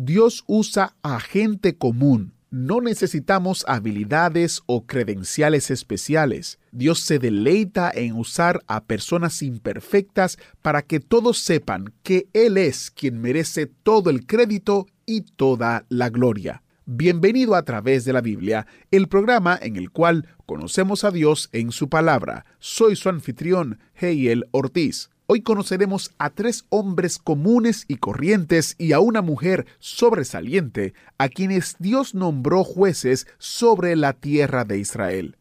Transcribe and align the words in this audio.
Dios. 0.00 0.44
Usa 0.46 0.94
a 1.02 1.18
gente 1.18 1.76
común. 1.76 2.32
No 2.50 2.80
necesitamos 2.80 3.64
habilidades 3.66 4.62
o 4.66 4.86
credenciales 4.86 5.72
especiales. 5.72 6.60
Dios 6.70 7.00
se 7.00 7.18
deleita 7.18 7.90
en 7.92 8.14
usar 8.14 8.62
a 8.68 8.84
personas 8.84 9.42
imperfectas 9.42 10.38
para 10.62 10.82
que 10.82 11.00
todos 11.00 11.38
sepan 11.38 11.92
que 12.04 12.28
Él 12.32 12.58
es 12.58 12.92
quien 12.92 13.20
merece 13.20 13.66
todo 13.66 14.08
el 14.10 14.24
crédito 14.24 14.86
y 15.04 15.22
toda 15.22 15.84
la 15.88 16.10
gloria. 16.10 16.62
Bienvenido 16.86 17.56
a 17.56 17.64
través 17.64 18.04
de 18.04 18.12
la 18.12 18.20
Biblia, 18.20 18.68
el 18.92 19.08
programa 19.08 19.58
en 19.60 19.74
el 19.74 19.90
cual 19.90 20.28
conocemos 20.46 21.02
a 21.02 21.10
Dios 21.10 21.48
en 21.50 21.72
su 21.72 21.88
palabra. 21.88 22.46
Soy 22.60 22.94
su 22.94 23.08
anfitrión, 23.08 23.80
Heiel 24.00 24.46
Ortiz. 24.52 25.10
Hoy 25.30 25.42
conoceremos 25.42 26.10
a 26.16 26.30
tres 26.30 26.64
hombres 26.70 27.18
comunes 27.18 27.84
y 27.86 27.96
corrientes 27.96 28.74
y 28.78 28.92
a 28.92 29.00
una 29.00 29.20
mujer 29.20 29.66
sobresaliente 29.78 30.94
a 31.18 31.28
quienes 31.28 31.76
Dios 31.78 32.14
nombró 32.14 32.64
jueces 32.64 33.26
sobre 33.36 33.94
la 33.94 34.14
tierra 34.14 34.64
de 34.64 34.78
Israel. 34.78 35.36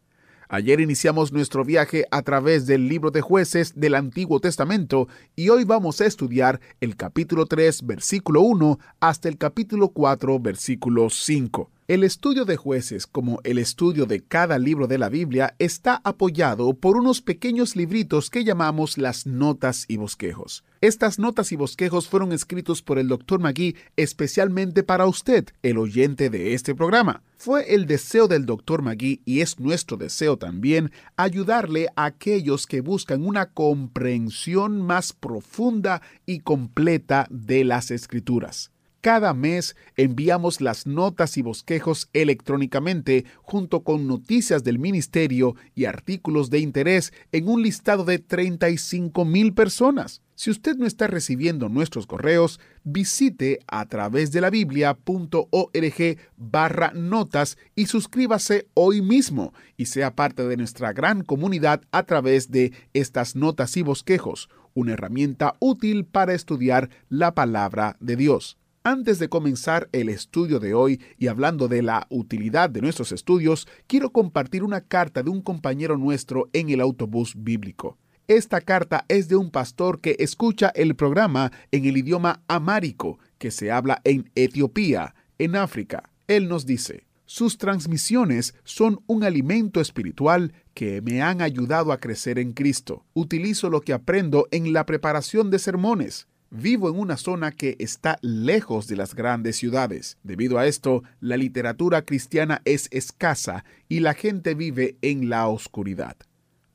Ayer 0.49 0.81
iniciamos 0.81 1.31
nuestro 1.31 1.63
viaje 1.63 2.05
a 2.11 2.21
través 2.21 2.67
del 2.67 2.89
libro 2.89 3.11
de 3.11 3.21
jueces 3.21 3.79
del 3.79 3.95
Antiguo 3.95 4.41
Testamento 4.41 5.07
y 5.37 5.47
hoy 5.47 5.63
vamos 5.63 6.01
a 6.01 6.05
estudiar 6.05 6.59
el 6.81 6.97
capítulo 6.97 7.45
3, 7.45 7.85
versículo 7.85 8.41
1 8.41 8.79
hasta 8.99 9.29
el 9.29 9.37
capítulo 9.37 9.87
4, 9.87 10.37
versículo 10.41 11.09
5. 11.09 11.71
El 11.87 12.03
estudio 12.03 12.43
de 12.43 12.57
jueces, 12.57 13.07
como 13.07 13.39
el 13.45 13.57
estudio 13.57 14.05
de 14.05 14.21
cada 14.21 14.59
libro 14.59 14.87
de 14.87 14.97
la 14.97 15.07
Biblia, 15.07 15.55
está 15.57 16.01
apoyado 16.03 16.73
por 16.73 16.97
unos 16.97 17.21
pequeños 17.21 17.77
libritos 17.77 18.29
que 18.29 18.43
llamamos 18.43 18.97
las 18.97 19.25
notas 19.25 19.85
y 19.87 19.95
bosquejos. 19.95 20.65
Estas 20.81 21.17
notas 21.17 21.53
y 21.53 21.55
bosquejos 21.55 22.09
fueron 22.09 22.33
escritos 22.33 22.81
por 22.81 22.99
el 22.99 23.07
Dr. 23.07 23.39
Magui 23.39 23.77
especialmente 23.95 24.83
para 24.83 25.07
usted, 25.07 25.45
el 25.63 25.77
oyente 25.77 26.29
de 26.29 26.53
este 26.55 26.75
programa. 26.75 27.23
Fue 27.37 27.73
el 27.73 27.85
deseo 27.85 28.27
del 28.27 28.45
Dr. 28.45 28.81
Magui 28.81 29.21
y 29.23 29.39
es 29.39 29.57
nuestro 29.57 29.95
deseo 29.95 30.35
también 30.35 30.91
ayudarle 31.15 31.87
a 31.95 32.03
aquellos 32.03 32.67
que 32.67 32.81
buscan 32.81 33.25
una 33.25 33.53
comprensión 33.53 34.81
más 34.81 35.13
profunda 35.13 36.01
y 36.25 36.39
completa 36.39 37.27
de 37.29 37.63
las 37.63 37.91
escrituras. 37.91 38.71
Cada 39.01 39.33
mes 39.33 39.75
enviamos 39.95 40.59
las 40.59 40.87
notas 40.87 41.37
y 41.37 41.41
bosquejos 41.41 42.09
electrónicamente 42.13 43.25
junto 43.41 43.83
con 43.83 44.07
noticias 44.07 44.63
del 44.63 44.79
ministerio 44.79 45.55
y 45.75 45.85
artículos 45.85 46.49
de 46.49 46.59
interés 46.59 47.13
en 47.31 47.47
un 47.47 47.61
listado 47.61 48.05
de 48.05 48.19
35 48.19 49.23
mil 49.23 49.53
personas. 49.53 50.21
Si 50.33 50.51
usted 50.51 50.75
no 50.75 50.85
está 50.85 51.07
recibiendo 51.07 51.69
nuestros 51.69 52.05
correos, 52.05 52.59
visite 52.83 53.59
a 53.67 53.85
través 53.87 54.31
de 54.31 54.41
la 54.41 54.49
biblia.org 54.49 56.17
barra 56.35 56.91
notas 56.93 57.57
y 57.75 57.87
suscríbase 57.87 58.67
hoy 58.73 59.01
mismo 59.01 59.53
y 59.77 59.87
sea 59.87 60.15
parte 60.15 60.47
de 60.47 60.57
nuestra 60.57 60.93
gran 60.93 61.23
comunidad 61.23 61.81
a 61.91 62.03
través 62.03 62.51
de 62.51 62.71
estas 62.93 63.35
notas 63.35 63.77
y 63.77 63.81
bosquejos, 63.81 64.49
una 64.73 64.93
herramienta 64.93 65.55
útil 65.59 66.05
para 66.05 66.33
estudiar 66.33 66.89
la 67.09 67.33
palabra 67.33 67.97
de 67.99 68.15
Dios. 68.15 68.56
Antes 68.87 69.19
de 69.19 69.27
comenzar 69.27 69.89
el 69.91 70.07
estudio 70.07 70.61
de 70.61 70.73
hoy 70.73 71.01
y 71.17 71.27
hablando 71.27 71.67
de 71.67 71.81
la 71.81 72.07
utilidad 72.09 72.69
de 72.69 72.79
nuestros 72.79 73.11
estudios, 73.11 73.67
quiero 73.85 74.13
compartir 74.13 74.63
una 74.63 74.79
carta 74.79 75.23
de 75.23 75.29
un 75.29 75.41
compañero 75.41 75.97
nuestro 75.97 76.49
en 76.53 76.69
el 76.69 76.79
autobús 76.79 77.33
bíblico. 77.35 77.97
Esta 78.29 78.61
carta 78.61 79.03
es 79.09 79.27
de 79.27 79.35
un 79.35 79.51
pastor 79.51 79.99
que 79.99 80.15
escucha 80.19 80.69
el 80.69 80.95
programa 80.95 81.51
en 81.73 81.83
el 81.83 81.97
idioma 81.97 82.43
amárico 82.47 83.19
que 83.37 83.51
se 83.51 83.73
habla 83.73 83.99
en 84.05 84.31
Etiopía, 84.35 85.15
en 85.37 85.57
África. 85.57 86.09
Él 86.29 86.47
nos 86.47 86.65
dice, 86.65 87.07
sus 87.25 87.57
transmisiones 87.57 88.55
son 88.63 89.01
un 89.05 89.25
alimento 89.25 89.81
espiritual 89.81 90.53
que 90.73 91.01
me 91.01 91.21
han 91.21 91.41
ayudado 91.41 91.91
a 91.91 91.97
crecer 91.97 92.39
en 92.39 92.53
Cristo. 92.53 93.03
Utilizo 93.13 93.69
lo 93.69 93.81
que 93.81 93.91
aprendo 93.91 94.47
en 94.51 94.71
la 94.71 94.85
preparación 94.85 95.51
de 95.51 95.59
sermones. 95.59 96.29
Vivo 96.49 96.89
en 96.89 96.97
una 96.97 97.17
zona 97.17 97.51
que 97.51 97.75
está 97.79 98.17
lejos 98.21 98.87
de 98.87 98.95
las 98.95 99.15
grandes 99.15 99.57
ciudades. 99.57 100.17
Debido 100.23 100.57
a 100.57 100.65
esto, 100.65 101.03
la 101.19 101.35
literatura 101.35 102.03
cristiana 102.03 102.61
es 102.63 102.87
escasa 102.91 103.65
y 103.89 103.99
la 103.99 104.13
gente 104.13 104.55
vive 104.55 104.95
en 105.01 105.29
la 105.29 105.47
oscuridad. 105.49 106.15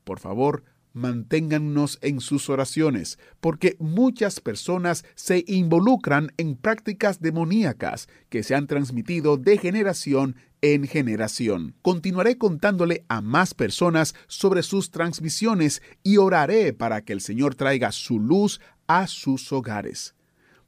Por 0.04 0.18
favor, 0.18 0.64
manténgannos 0.92 1.98
en 2.02 2.20
sus 2.20 2.50
oraciones, 2.50 3.18
porque 3.40 3.76
muchas 3.78 4.40
personas 4.40 5.04
se 5.14 5.44
involucran 5.46 6.32
en 6.36 6.56
prácticas 6.56 7.20
demoníacas 7.20 8.08
que 8.28 8.42
se 8.42 8.54
han 8.54 8.66
transmitido 8.66 9.38
de 9.38 9.56
generación 9.56 10.36
en 10.62 10.86
generación. 10.86 11.74
Continuaré 11.82 12.38
contándole 12.38 13.04
a 13.08 13.20
más 13.20 13.52
personas 13.52 14.14
sobre 14.28 14.62
sus 14.62 14.90
transmisiones 14.90 15.82
y 16.04 16.18
oraré 16.18 16.72
para 16.72 17.02
que 17.02 17.12
el 17.12 17.20
Señor 17.20 17.56
traiga 17.56 17.90
su 17.90 18.20
luz 18.20 18.60
a 18.86 19.06
sus 19.06 19.52
hogares. 19.52 20.14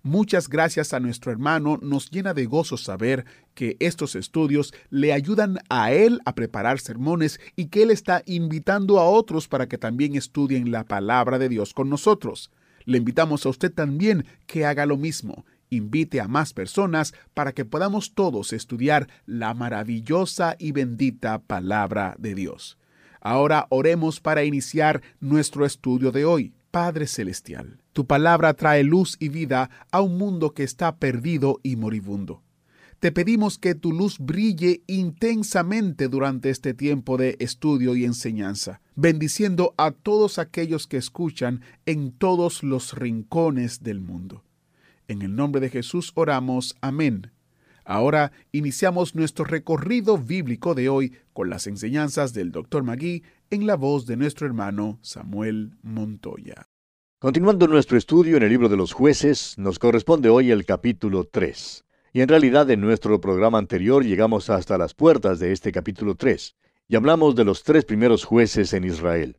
Muchas 0.06 0.50
gracias 0.50 0.92
a 0.92 1.00
nuestro 1.00 1.32
hermano, 1.32 1.78
nos 1.80 2.10
llena 2.10 2.34
de 2.34 2.44
gozo 2.44 2.76
saber 2.76 3.24
que 3.54 3.78
estos 3.80 4.14
estudios 4.16 4.74
le 4.90 5.14
ayudan 5.14 5.60
a 5.70 5.92
él 5.92 6.20
a 6.26 6.34
preparar 6.34 6.78
sermones 6.78 7.40
y 7.56 7.68
que 7.68 7.84
él 7.84 7.90
está 7.90 8.22
invitando 8.26 9.00
a 9.00 9.08
otros 9.08 9.48
para 9.48 9.66
que 9.66 9.78
también 9.78 10.14
estudien 10.14 10.70
la 10.70 10.84
palabra 10.84 11.38
de 11.38 11.48
Dios 11.48 11.72
con 11.72 11.88
nosotros. 11.88 12.50
Le 12.84 12.98
invitamos 12.98 13.46
a 13.46 13.48
usted 13.48 13.72
también 13.72 14.26
que 14.46 14.66
haga 14.66 14.84
lo 14.84 14.98
mismo. 14.98 15.46
Invite 15.70 16.20
a 16.20 16.28
más 16.28 16.52
personas 16.52 17.14
para 17.32 17.52
que 17.52 17.64
podamos 17.64 18.12
todos 18.12 18.52
estudiar 18.52 19.08
la 19.24 19.54
maravillosa 19.54 20.54
y 20.58 20.72
bendita 20.72 21.38
palabra 21.38 22.14
de 22.18 22.34
Dios. 22.34 22.76
Ahora 23.22 23.66
oremos 23.70 24.20
para 24.20 24.44
iniciar 24.44 25.00
nuestro 25.18 25.64
estudio 25.64 26.12
de 26.12 26.26
hoy. 26.26 26.52
Padre 26.70 27.06
Celestial, 27.06 27.78
tu 27.94 28.06
palabra 28.06 28.54
trae 28.54 28.82
luz 28.82 29.16
y 29.20 29.28
vida 29.28 29.70
a 29.92 30.02
un 30.02 30.18
mundo 30.18 30.52
que 30.52 30.64
está 30.64 30.96
perdido 30.96 31.60
y 31.62 31.76
moribundo. 31.76 32.42
Te 32.98 33.12
pedimos 33.12 33.56
que 33.56 33.74
tu 33.76 33.92
luz 33.92 34.18
brille 34.18 34.82
intensamente 34.88 36.08
durante 36.08 36.50
este 36.50 36.74
tiempo 36.74 37.16
de 37.16 37.36
estudio 37.38 37.94
y 37.94 38.04
enseñanza, 38.04 38.80
bendiciendo 38.96 39.74
a 39.76 39.92
todos 39.92 40.38
aquellos 40.38 40.88
que 40.88 40.96
escuchan 40.96 41.60
en 41.86 42.10
todos 42.10 42.64
los 42.64 42.94
rincones 42.94 43.82
del 43.82 44.00
mundo. 44.00 44.42
En 45.06 45.22
el 45.22 45.36
nombre 45.36 45.60
de 45.60 45.70
Jesús 45.70 46.10
oramos. 46.16 46.74
Amén. 46.80 47.30
Ahora 47.84 48.32
iniciamos 48.50 49.14
nuestro 49.14 49.44
recorrido 49.44 50.18
bíblico 50.18 50.74
de 50.74 50.88
hoy 50.88 51.12
con 51.32 51.48
las 51.48 51.68
enseñanzas 51.68 52.32
del 52.32 52.50
Dr. 52.50 52.82
Magui 52.82 53.22
en 53.50 53.66
la 53.66 53.76
voz 53.76 54.06
de 54.06 54.16
nuestro 54.16 54.46
hermano 54.46 54.98
Samuel 55.02 55.76
Montoya. 55.82 56.66
Continuando 57.24 57.66
nuestro 57.68 57.96
estudio 57.96 58.36
en 58.36 58.42
el 58.42 58.50
libro 58.50 58.68
de 58.68 58.76
los 58.76 58.92
jueces, 58.92 59.54
nos 59.56 59.78
corresponde 59.78 60.28
hoy 60.28 60.50
el 60.50 60.66
capítulo 60.66 61.24
3. 61.24 61.82
Y 62.12 62.20
en 62.20 62.28
realidad 62.28 62.70
en 62.70 62.82
nuestro 62.82 63.18
programa 63.18 63.56
anterior 63.56 64.04
llegamos 64.04 64.50
hasta 64.50 64.76
las 64.76 64.92
puertas 64.92 65.38
de 65.38 65.52
este 65.52 65.72
capítulo 65.72 66.16
3 66.16 66.54
y 66.86 66.96
hablamos 66.96 67.34
de 67.34 67.44
los 67.44 67.62
tres 67.62 67.86
primeros 67.86 68.24
jueces 68.24 68.74
en 68.74 68.84
Israel. 68.84 69.38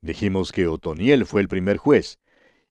Dijimos 0.00 0.50
que 0.50 0.66
Otoniel 0.66 1.26
fue 1.26 1.42
el 1.42 1.48
primer 1.48 1.76
juez 1.76 2.20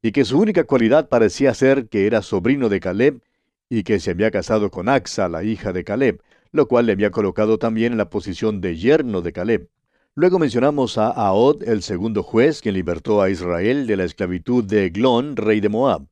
y 0.02 0.12
que 0.12 0.26
su 0.26 0.40
única 0.40 0.64
cualidad 0.64 1.10
parecía 1.10 1.54
ser 1.54 1.88
que 1.88 2.08
era 2.08 2.24
sobrino 2.24 2.68
de 2.68 2.80
Caleb 2.80 3.22
y 3.70 3.84
que 3.84 4.00
se 4.00 4.10
había 4.10 4.32
casado 4.32 4.72
con 4.72 4.90
Axa, 4.90 5.30
la 5.30 5.44
hija 5.44 5.74
de 5.74 5.84
Caleb, 5.84 6.24
lo 6.52 6.68
cual 6.68 6.88
le 6.88 6.94
había 6.94 7.12
colocado 7.12 7.60
también 7.60 7.92
en 7.92 8.00
la 8.00 8.10
posición 8.10 8.62
de 8.62 8.76
yerno 8.78 9.22
de 9.22 9.32
Caleb. 9.32 9.70
Luego 10.18 10.40
mencionamos 10.40 10.98
a 10.98 11.10
Ahod, 11.10 11.62
el 11.64 11.84
segundo 11.84 12.24
juez, 12.24 12.62
quien 12.62 12.76
libertó 12.76 13.22
a 13.22 13.30
Israel 13.30 13.86
de 13.86 13.98
la 13.98 14.06
esclavitud 14.06 14.64
de 14.64 14.86
Eglón, 14.86 15.36
rey 15.36 15.60
de 15.60 15.68
Moab. 15.68 16.08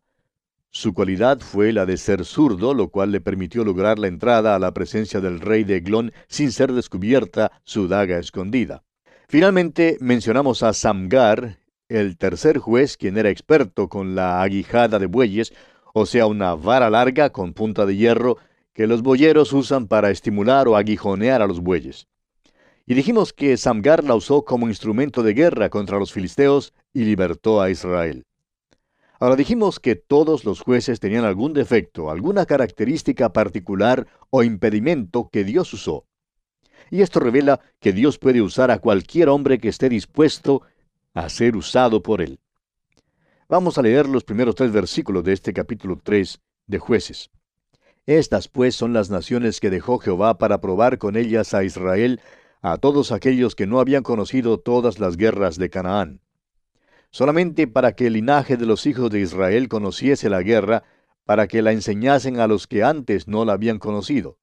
Su 0.71 0.94
cualidad 0.94 1.39
fue 1.39 1.71
la 1.71 1.85
de 1.85 1.95
ser 1.95 2.25
zurdo, 2.25 2.73
lo 2.73 2.89
cual 2.89 3.13
le 3.13 3.21
permitió 3.21 3.63
lograr 3.63 4.00
la 4.00 4.07
entrada 4.07 4.55
a 4.55 4.59
la 4.59 4.73
presencia 4.73 5.21
del 5.21 5.39
rey 5.39 5.63
de 5.63 5.77
Eglón 5.77 6.11
sin 6.27 6.51
ser 6.51 6.73
descubierta 6.73 7.53
su 7.63 7.88
daga 7.88 8.19
escondida. 8.19 8.83
Finalmente 9.29 9.97
mencionamos 10.01 10.63
a 10.63 10.73
Samgar, 10.73 11.59
el 11.88 12.17
tercer 12.17 12.57
juez, 12.57 12.97
quien 12.97 13.17
era 13.17 13.29
experto 13.29 13.88
con 13.88 14.15
la 14.15 14.41
aguijada 14.41 14.99
de 14.99 15.06
bueyes, 15.06 15.53
o 15.94 16.06
sea, 16.06 16.25
una 16.25 16.56
vara 16.56 16.89
larga 16.89 17.29
con 17.29 17.53
punta 17.53 17.85
de 17.85 17.95
hierro 17.95 18.35
que 18.73 18.85
los 18.85 19.01
boyeros 19.01 19.53
usan 19.53 19.88
para 19.88 20.09
estimular 20.09 20.67
o 20.67 20.75
aguijonear 20.75 21.41
a 21.41 21.47
los 21.47 21.61
bueyes. 21.61 22.09
Y 22.85 22.95
dijimos 22.95 23.31
que 23.31 23.56
Samgar 23.56 24.03
la 24.03 24.15
usó 24.15 24.44
como 24.44 24.68
instrumento 24.68 25.24
de 25.24 25.33
guerra 25.33 25.69
contra 25.69 26.00
los 26.00 26.12
filisteos 26.12 26.74
y 26.94 27.06
libertó 27.06 27.62
a 27.62 27.69
Israel. 27.69 28.25
Ahora 29.19 29.38
dijimos 29.38 29.80
que 29.80 29.95
todos 29.95 30.44
los 30.44 30.59
jueces 30.59 31.00
tenían 31.00 31.24
algún 31.24 31.53
defecto, 31.53 32.12
alguna 32.12 32.45
característica 32.45 33.31
particular 33.31 34.07
o 34.30 34.44
impedimento 34.44 35.30
que 35.31 35.45
Dios 35.45 35.74
usó. 35.74 36.06
Y 36.91 37.01
esto 37.01 37.21
revela 37.21 37.62
que 37.80 37.94
Dios 37.94 38.19
puede 38.19 38.41
usar 38.41 38.69
a 38.69 38.80
cualquier 38.80 39.30
hombre 39.30 39.59
que 39.59 39.69
esté 39.69 39.88
dispuesto 39.88 40.63
a 41.13 41.30
ser 41.30 41.56
usado 41.56 42.03
por 42.03 42.21
él. 42.21 42.39
Vamos 43.47 43.77
a 43.77 43.81
leer 43.81 44.09
los 44.09 44.25
primeros 44.25 44.56
tres 44.56 44.74
versículos 44.74 45.24
de 45.24 45.31
este 45.31 45.53
capítulo 45.53 46.00
3 46.03 46.41
de 46.68 46.80
jueces. 46.80 47.30
Estas 48.06 48.50
pues 48.50 48.75
son 48.75 48.91
las 48.91 49.09
naciones 49.09 49.62
que 49.62 49.69
dejó 49.69 50.00
Jehová 50.00 50.38
para 50.38 50.59
probar 50.59 50.97
con 50.97 51.15
ellas 51.15 51.53
a 51.53 51.63
Israel, 51.63 52.19
a 52.63 52.77
todos 52.77 53.12
aquellos 53.12 53.56
que 53.56 53.68
no 53.68 53.81
habían 53.81 54.04
conocido 54.04 54.57
todas 54.57 54.98
las 54.98 55.18
guerras 55.18 55.57
de 55.57 55.69
Canaán. 55.69 56.21
Solamente 57.12 57.68
para 57.68 57.94
que 57.94 58.07
el 58.07 58.13
linaje 58.13 58.56
de 58.56 58.65
los 58.65 58.86
hijos 58.86 59.12
de 59.12 59.19
Israel 59.19 59.68
conociese 59.68 60.30
la 60.30 60.42
guerra, 60.42 60.83
para 61.25 61.48
que 61.48 61.62
la 61.62 61.74
enseñasen 61.74 62.39
a 62.39 62.48
los 62.48 62.65
que 62.65 62.81
antes 62.81 63.27
no 63.27 63.44
la 63.44 63.54
habían 63.54 63.80
conocido. 63.80 64.39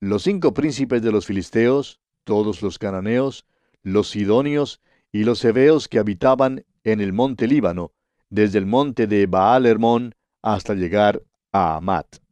Los 0.00 0.24
cinco 0.24 0.54
príncipes 0.54 1.02
de 1.02 1.12
los 1.12 1.24
filisteos, 1.26 2.00
todos 2.24 2.62
los 2.62 2.78
cananeos, 2.78 3.46
los 3.82 4.10
sidonios 4.10 4.80
y 5.12 5.22
los 5.22 5.44
heveos 5.44 5.86
que 5.86 6.00
habitaban 6.00 6.64
en 6.82 7.00
el 7.00 7.12
monte 7.12 7.46
Líbano, 7.46 7.92
desde 8.28 8.58
el 8.58 8.66
monte 8.66 9.06
de 9.06 9.26
Baal 9.26 9.66
Hermón 9.66 10.16
hasta 10.42 10.74
llegar 10.74 11.22
a 11.52 11.76
Amat. 11.76 12.25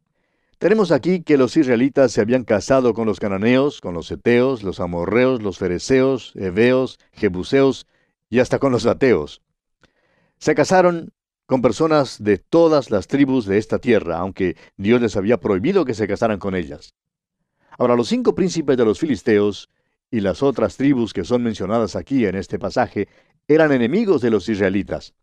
Tenemos 0.59 0.93
aquí 0.93 1.23
que 1.23 1.37
los 1.37 1.57
israelitas 1.57 2.13
se 2.13 2.21
habían 2.21 2.45
casado 2.45 2.95
con 2.95 3.07
los 3.07 3.21
cananeos, 3.21 3.81
con 3.81 3.95
los 3.95 4.11
eteos, 4.11 4.63
los 4.63 4.81
amorreos, 4.81 5.43
los 5.43 5.59
fereceos, 5.59 6.33
heveos, 6.37 6.99
jebuseos 7.13 7.87
y 8.31 8.39
hasta 8.39 8.59
con 8.59 8.73
los 8.73 8.87
ateos. 8.87 9.43
Se 10.39 10.55
casaron 10.55 11.13
con 11.47 11.61
personas 11.61 12.23
de 12.23 12.39
todas 12.39 12.91
las 12.91 13.07
tribus 13.07 13.47
de 13.47 13.59
esta 13.59 13.79
tierra, 13.79 14.19
aunque 14.19 14.57
Dios 14.77 15.01
les 15.01 15.17
había 15.17 15.39
prohibido 15.39 15.85
que 15.85 15.95
se 15.95 16.09
casaran 16.09 16.39
con 16.39 16.55
ellas. 16.55 16.95
Ahora, 17.77 17.97
los 17.97 18.09
cinco 18.09 18.35
príncipes 18.35 18.77
de 18.77 18.85
los 18.85 18.99
filisteos 18.99 19.69
y 20.11 20.21
las 20.21 20.43
otras 20.43 20.77
tribus 20.77 21.13
que 21.13 21.25
son 21.25 21.43
mencionadas 21.43 21.97
aquí 21.97 22.25
en 22.25 22.37
este 22.37 22.59
pasaje 22.59 23.09
eran 23.49 23.73
enemigos 23.73 24.23
de 24.23 24.31
los 24.31 24.49
israelitas. 24.49 25.15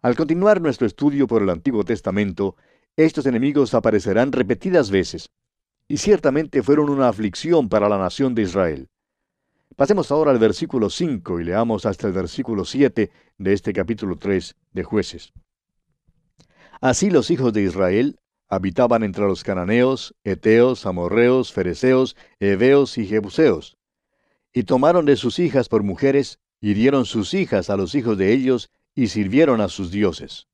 Al 0.00 0.16
continuar 0.16 0.60
nuestro 0.60 0.86
estudio 0.86 1.26
por 1.26 1.42
el 1.42 1.50
Antiguo 1.50 1.84
Testamento, 1.84 2.56
estos 2.96 3.26
enemigos 3.26 3.74
aparecerán 3.74 4.32
repetidas 4.32 4.90
veces, 4.90 5.30
y 5.88 5.96
ciertamente 5.96 6.62
fueron 6.62 6.90
una 6.90 7.08
aflicción 7.08 7.68
para 7.68 7.88
la 7.88 7.98
nación 7.98 8.34
de 8.34 8.42
Israel. 8.42 8.88
Pasemos 9.76 10.10
ahora 10.10 10.30
al 10.30 10.38
versículo 10.38 10.90
5 10.90 11.40
y 11.40 11.44
leamos 11.44 11.86
hasta 11.86 12.06
el 12.06 12.12
versículo 12.12 12.64
7 12.64 13.10
de 13.38 13.52
este 13.52 13.72
capítulo 13.72 14.16
3 14.16 14.54
de 14.72 14.84
jueces. 14.84 15.32
Así 16.80 17.10
los 17.10 17.30
hijos 17.30 17.52
de 17.52 17.62
Israel 17.62 18.18
habitaban 18.48 19.02
entre 19.02 19.24
los 19.24 19.44
cananeos, 19.44 20.14
eteos, 20.24 20.84
amorreos, 20.84 21.52
fereceos, 21.52 22.16
heveos 22.38 22.98
y 22.98 23.06
jebuseos. 23.06 23.78
Y 24.52 24.64
tomaron 24.64 25.06
de 25.06 25.16
sus 25.16 25.38
hijas 25.38 25.70
por 25.70 25.82
mujeres, 25.82 26.38
y 26.60 26.74
dieron 26.74 27.06
sus 27.06 27.32
hijas 27.32 27.70
a 27.70 27.76
los 27.76 27.94
hijos 27.94 28.18
de 28.18 28.32
ellos, 28.32 28.70
y 28.94 29.08
sirvieron 29.08 29.62
a 29.62 29.68
sus 29.68 29.90
dioses. 29.90 30.48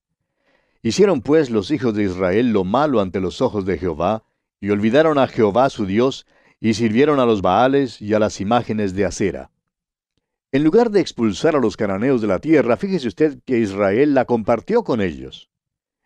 Hicieron 0.89 1.21
pues 1.21 1.51
los 1.51 1.71
hijos 1.71 1.93
de 1.93 2.05
Israel 2.05 2.51
lo 2.51 2.65
malo 2.65 3.03
ante 3.03 3.21
los 3.21 3.43
ojos 3.43 3.67
de 3.67 3.77
Jehová, 3.77 4.25
y 4.59 4.71
olvidaron 4.71 5.19
a 5.19 5.27
Jehová 5.27 5.69
su 5.69 5.85
Dios, 5.85 6.25
y 6.61 6.73
sirvieron 6.73 7.21
a 7.21 7.27
los 7.27 7.43
Baales 7.43 8.01
y 8.01 8.15
a 8.15 8.19
las 8.19 8.41
imágenes 8.41 8.95
de 8.95 9.05
acera. 9.05 9.51
En 10.51 10.65
lugar 10.65 10.91
de 10.91 11.01
expulsar 11.01 11.55
a 11.55 11.61
los 11.61 11.77
cananeos 11.77 12.23
de 12.23 12.29
la 12.29 12.39
tierra, 12.39 12.79
fíjese 12.79 13.07
usted 13.07 13.39
que 13.45 13.59
Israel 13.59 14.15
la 14.15 14.25
compartió 14.25 14.83
con 14.83 15.03
ellos. 15.03 15.51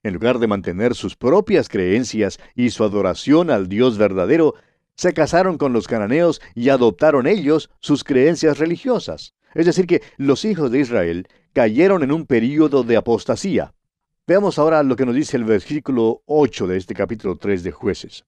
En 0.03 0.15
lugar 0.15 0.41
de 0.41 0.49
mantener 0.49 0.97
sus 0.97 1.15
propias 1.15 1.69
creencias 1.69 2.41
y 2.57 2.71
su 2.71 2.83
adoración 2.83 3.53
al 3.53 3.69
Dios 3.69 3.99
verdadero, 3.99 4.55
se 4.97 5.15
casaron 5.15 5.59
con 5.59 5.73
los 5.73 5.87
cananeos 5.87 6.43
y 6.57 6.71
adoptaron 6.71 7.29
ellos 7.29 7.71
sus 7.79 8.03
creencias 8.03 8.59
religiosas. 8.59 9.37
Es 9.55 9.67
decir, 9.67 9.87
que 9.87 10.03
los 10.17 10.45
hijos 10.45 10.73
de 10.73 10.81
Israel 10.81 11.29
cayeron 11.53 12.03
en 12.03 12.11
un 12.11 12.27
período 12.27 12.83
de 12.83 12.97
apostasía. 12.97 13.75
Veamos 14.25 14.57
ahora 14.61 14.85
lo 14.85 14.95
que 14.95 15.05
nos 15.05 15.17
dice 15.17 15.37
el 15.37 15.43
versículo 15.43 16.23
8 16.27 16.69
de 16.69 16.77
este 16.77 16.95
capítulo 16.95 17.37
3 17.39 17.65
de 17.65 17.73
jueces. 17.73 18.25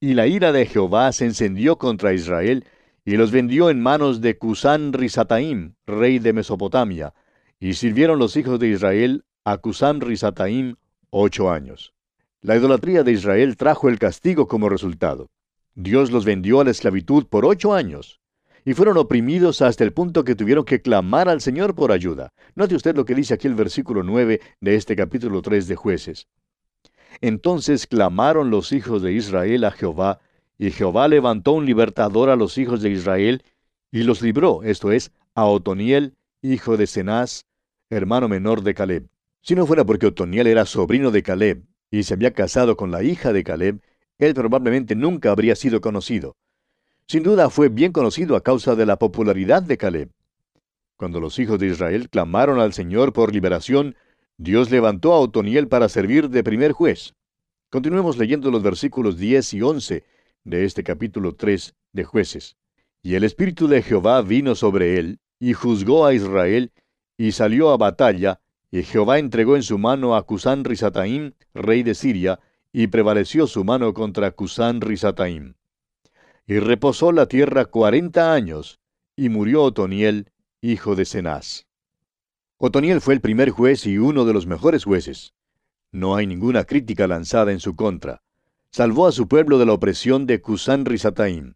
Y 0.00 0.14
la 0.14 0.26
ira 0.26 0.50
de 0.50 0.66
Jehová 0.66 1.12
se 1.12 1.26
encendió 1.26 1.78
contra 1.78 2.12
Israel, 2.12 2.64
y 3.04 3.16
los 3.16 3.30
vendió 3.30 3.70
en 3.70 3.80
manos 3.80 4.20
de 4.20 4.36
Cusán 4.36 4.92
Risataim, 4.92 5.74
rey 5.86 6.18
de 6.18 6.32
Mesopotamia, 6.32 7.14
y 7.60 7.74
sirvieron 7.74 8.18
los 8.18 8.36
hijos 8.36 8.58
de 8.58 8.70
Israel 8.70 9.24
a 9.44 9.58
Cusán 9.58 10.00
Risataim 10.00 10.74
ocho 11.10 11.52
años. 11.52 11.94
La 12.40 12.56
idolatría 12.56 13.04
de 13.04 13.12
Israel 13.12 13.56
trajo 13.56 13.88
el 13.88 14.00
castigo 14.00 14.48
como 14.48 14.68
resultado. 14.68 15.30
Dios 15.76 16.10
los 16.10 16.24
vendió 16.24 16.60
a 16.60 16.64
la 16.64 16.72
esclavitud 16.72 17.26
por 17.26 17.46
ocho 17.46 17.74
años 17.74 18.21
y 18.64 18.74
fueron 18.74 18.96
oprimidos 18.96 19.62
hasta 19.62 19.84
el 19.84 19.92
punto 19.92 20.24
que 20.24 20.34
tuvieron 20.34 20.64
que 20.64 20.80
clamar 20.80 21.28
al 21.28 21.40
Señor 21.40 21.74
por 21.74 21.92
ayuda. 21.92 22.32
Note 22.54 22.74
usted 22.74 22.96
lo 22.96 23.04
que 23.04 23.14
dice 23.14 23.34
aquí 23.34 23.48
el 23.48 23.54
versículo 23.54 24.02
9 24.02 24.40
de 24.60 24.74
este 24.74 24.94
capítulo 24.94 25.42
3 25.42 25.66
de 25.68 25.76
jueces. 25.76 26.28
Entonces 27.20 27.86
clamaron 27.86 28.50
los 28.50 28.72
hijos 28.72 29.02
de 29.02 29.12
Israel 29.12 29.64
a 29.64 29.70
Jehová, 29.70 30.20
y 30.58 30.70
Jehová 30.70 31.08
levantó 31.08 31.52
un 31.52 31.66
libertador 31.66 32.30
a 32.30 32.36
los 32.36 32.56
hijos 32.58 32.82
de 32.82 32.90
Israel, 32.90 33.42
y 33.90 34.04
los 34.04 34.22
libró, 34.22 34.62
esto 34.62 34.92
es, 34.92 35.12
a 35.34 35.44
Otoniel, 35.44 36.14
hijo 36.40 36.76
de 36.76 36.86
Cenaz, 36.86 37.46
hermano 37.90 38.28
menor 38.28 38.62
de 38.62 38.74
Caleb. 38.74 39.08
Si 39.42 39.54
no 39.54 39.66
fuera 39.66 39.84
porque 39.84 40.06
Otoniel 40.06 40.46
era 40.46 40.66
sobrino 40.66 41.10
de 41.10 41.22
Caleb, 41.22 41.64
y 41.90 42.04
se 42.04 42.14
había 42.14 42.32
casado 42.32 42.76
con 42.76 42.90
la 42.90 43.02
hija 43.02 43.32
de 43.32 43.44
Caleb, 43.44 43.80
él 44.18 44.34
probablemente 44.34 44.94
nunca 44.94 45.30
habría 45.30 45.56
sido 45.56 45.80
conocido. 45.80 46.36
Sin 47.06 47.22
duda 47.22 47.50
fue 47.50 47.68
bien 47.68 47.92
conocido 47.92 48.36
a 48.36 48.42
causa 48.42 48.74
de 48.74 48.86
la 48.86 48.98
popularidad 48.98 49.62
de 49.62 49.76
Caleb. 49.76 50.10
Cuando 50.96 51.20
los 51.20 51.38
hijos 51.38 51.58
de 51.58 51.66
Israel 51.66 52.08
clamaron 52.08 52.60
al 52.60 52.72
Señor 52.72 53.12
por 53.12 53.32
liberación, 53.32 53.96
Dios 54.38 54.70
levantó 54.70 55.12
a 55.12 55.20
Otoniel 55.20 55.68
para 55.68 55.88
servir 55.88 56.30
de 56.30 56.44
primer 56.44 56.72
juez. 56.72 57.14
Continuemos 57.70 58.16
leyendo 58.18 58.50
los 58.50 58.62
versículos 58.62 59.18
10 59.18 59.54
y 59.54 59.62
11 59.62 60.04
de 60.44 60.64
este 60.64 60.84
capítulo 60.84 61.34
3 61.34 61.74
de 61.92 62.04
jueces. 62.04 62.56
Y 63.02 63.14
el 63.14 63.24
Espíritu 63.24 63.66
de 63.66 63.82
Jehová 63.82 64.22
vino 64.22 64.54
sobre 64.54 64.98
él, 64.98 65.18
y 65.40 65.54
juzgó 65.54 66.06
a 66.06 66.14
Israel, 66.14 66.72
y 67.18 67.32
salió 67.32 67.70
a 67.70 67.76
batalla, 67.76 68.40
y 68.70 68.84
Jehová 68.84 69.18
entregó 69.18 69.56
en 69.56 69.64
su 69.64 69.76
mano 69.76 70.14
a 70.14 70.24
Cusán 70.24 70.64
Risataim, 70.64 71.32
rey 71.52 71.82
de 71.82 71.94
Siria, 71.94 72.40
y 72.72 72.86
prevaleció 72.86 73.46
su 73.46 73.64
mano 73.64 73.92
contra 73.92 74.30
Cusán 74.30 74.80
Risataim 74.80 75.54
y 76.46 76.58
reposó 76.58 77.12
la 77.12 77.26
tierra 77.26 77.66
cuarenta 77.66 78.32
años, 78.32 78.80
y 79.16 79.28
murió 79.28 79.62
Otoniel, 79.62 80.30
hijo 80.60 80.96
de 80.96 81.04
Cenaz. 81.04 81.66
Otoniel 82.58 83.00
fue 83.00 83.14
el 83.14 83.20
primer 83.20 83.50
juez 83.50 83.86
y 83.86 83.98
uno 83.98 84.24
de 84.24 84.32
los 84.32 84.46
mejores 84.46 84.84
jueces. 84.84 85.34
No 85.90 86.16
hay 86.16 86.26
ninguna 86.26 86.64
crítica 86.64 87.06
lanzada 87.06 87.52
en 87.52 87.60
su 87.60 87.76
contra. 87.76 88.22
Salvó 88.70 89.06
a 89.06 89.12
su 89.12 89.28
pueblo 89.28 89.58
de 89.58 89.66
la 89.66 89.72
opresión 89.72 90.26
de 90.26 90.40
Cusán 90.40 90.84
Risataim. 90.84 91.54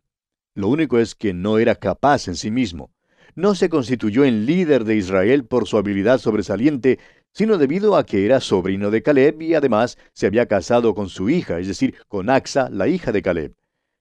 Lo 0.54 0.68
único 0.68 0.98
es 0.98 1.14
que 1.14 1.32
no 1.32 1.58
era 1.58 1.76
capaz 1.76 2.28
en 2.28 2.36
sí 2.36 2.50
mismo. 2.50 2.90
No 3.34 3.54
se 3.54 3.68
constituyó 3.68 4.24
en 4.24 4.46
líder 4.46 4.84
de 4.84 4.96
Israel 4.96 5.44
por 5.44 5.66
su 5.66 5.76
habilidad 5.76 6.18
sobresaliente, 6.18 6.98
sino 7.32 7.58
debido 7.58 7.96
a 7.96 8.04
que 8.04 8.24
era 8.24 8.40
sobrino 8.40 8.90
de 8.90 9.02
Caleb 9.02 9.42
y 9.42 9.54
además 9.54 9.98
se 10.12 10.26
había 10.26 10.46
casado 10.46 10.94
con 10.94 11.08
su 11.08 11.28
hija, 11.28 11.58
es 11.58 11.68
decir, 11.68 11.94
con 12.08 12.30
Axa, 12.30 12.68
la 12.70 12.88
hija 12.88 13.12
de 13.12 13.22
Caleb. 13.22 13.54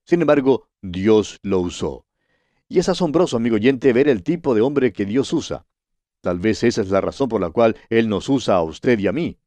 Sin 0.05 0.21
embargo, 0.21 0.67
Dios 0.81 1.39
lo 1.41 1.59
usó. 1.59 2.05
Y 2.67 2.79
es 2.79 2.89
asombroso, 2.89 3.38
amigo 3.38 3.55
oyente, 3.55 3.93
ver 3.93 4.07
el 4.07 4.24
tipo 4.24 4.55
de 4.55 4.62
hombre 4.62 4.93
que 4.93 5.05
Dios 5.05 5.33
usa. 5.33 5.65
Tal 6.21 6.39
vez 6.39 6.63
esa 6.63 6.81
es 6.81 6.89
la 6.89 7.01
razón 7.01 7.29
por 7.29 7.41
la 7.41 7.50
cual 7.50 7.75
Él 7.89 8.09
nos 8.09 8.29
usa 8.29 8.55
a 8.55 8.63
usted 8.63 8.97
y 9.00 9.07
a 9.07 9.12
mí. 9.12 9.38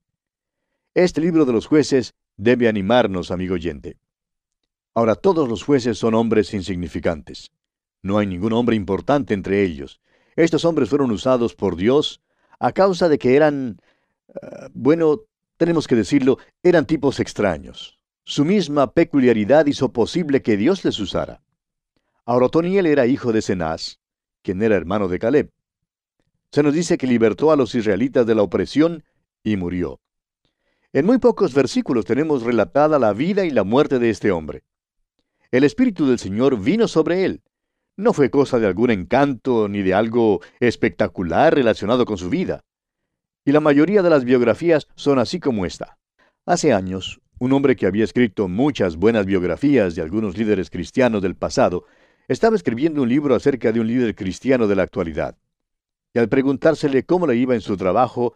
Este 0.94 1.20
libro 1.20 1.44
de 1.44 1.52
los 1.52 1.66
jueces 1.66 2.14
debe 2.36 2.68
animarnos, 2.68 3.30
amigo 3.30 3.54
oyente. 3.54 3.96
Ahora, 4.94 5.14
todos 5.14 5.48
los 5.48 5.62
jueces 5.62 5.98
son 5.98 6.14
hombres 6.14 6.54
insignificantes. 6.54 7.50
No 8.02 8.18
hay 8.18 8.26
ningún 8.26 8.52
hombre 8.52 8.76
importante 8.76 9.34
entre 9.34 9.62
ellos. 9.62 10.00
Estos 10.36 10.64
hombres 10.64 10.88
fueron 10.88 11.10
usados 11.10 11.54
por 11.54 11.76
Dios 11.76 12.20
a 12.60 12.72
causa 12.72 13.08
de 13.08 13.18
que 13.18 13.36
eran, 13.36 13.80
uh, 14.28 14.68
bueno, 14.72 15.22
tenemos 15.56 15.86
que 15.86 15.96
decirlo, 15.96 16.38
eran 16.62 16.86
tipos 16.86 17.20
extraños. 17.20 17.97
Su 18.30 18.44
misma 18.44 18.92
peculiaridad 18.92 19.64
hizo 19.64 19.90
posible 19.90 20.42
que 20.42 20.58
Dios 20.58 20.84
les 20.84 21.00
usara. 21.00 21.40
Ahora 22.26 22.44
Otoniel 22.44 22.84
era 22.84 23.06
hijo 23.06 23.32
de 23.32 23.40
Cenaz, 23.40 24.00
quien 24.42 24.62
era 24.62 24.76
hermano 24.76 25.08
de 25.08 25.18
Caleb. 25.18 25.50
Se 26.52 26.62
nos 26.62 26.74
dice 26.74 26.98
que 26.98 27.06
libertó 27.06 27.52
a 27.52 27.56
los 27.56 27.74
israelitas 27.74 28.26
de 28.26 28.34
la 28.34 28.42
opresión 28.42 29.02
y 29.42 29.56
murió. 29.56 30.02
En 30.92 31.06
muy 31.06 31.16
pocos 31.16 31.54
versículos 31.54 32.04
tenemos 32.04 32.42
relatada 32.42 32.98
la 32.98 33.14
vida 33.14 33.46
y 33.46 33.50
la 33.50 33.64
muerte 33.64 33.98
de 33.98 34.10
este 34.10 34.30
hombre. 34.30 34.62
El 35.50 35.64
Espíritu 35.64 36.06
del 36.06 36.18
Señor 36.18 36.60
vino 36.60 36.86
sobre 36.86 37.24
él. 37.24 37.40
No 37.96 38.12
fue 38.12 38.28
cosa 38.28 38.58
de 38.58 38.66
algún 38.66 38.90
encanto 38.90 39.68
ni 39.68 39.80
de 39.80 39.94
algo 39.94 40.42
espectacular 40.60 41.54
relacionado 41.54 42.04
con 42.04 42.18
su 42.18 42.28
vida. 42.28 42.62
Y 43.46 43.52
la 43.52 43.60
mayoría 43.60 44.02
de 44.02 44.10
las 44.10 44.24
biografías 44.24 44.86
son 44.96 45.18
así 45.18 45.40
como 45.40 45.64
esta. 45.64 45.96
Hace 46.44 46.74
años, 46.74 47.22
un 47.38 47.52
hombre 47.52 47.76
que 47.76 47.86
había 47.86 48.04
escrito 48.04 48.48
muchas 48.48 48.96
buenas 48.96 49.24
biografías 49.24 49.94
de 49.94 50.02
algunos 50.02 50.36
líderes 50.36 50.70
cristianos 50.70 51.22
del 51.22 51.36
pasado, 51.36 51.84
estaba 52.26 52.56
escribiendo 52.56 53.02
un 53.02 53.08
libro 53.08 53.34
acerca 53.34 53.72
de 53.72 53.80
un 53.80 53.86
líder 53.86 54.14
cristiano 54.14 54.66
de 54.66 54.76
la 54.76 54.82
actualidad. 54.82 55.36
Y 56.12 56.18
al 56.18 56.28
preguntársele 56.28 57.04
cómo 57.04 57.26
le 57.26 57.36
iba 57.36 57.54
en 57.54 57.60
su 57.60 57.76
trabajo, 57.76 58.34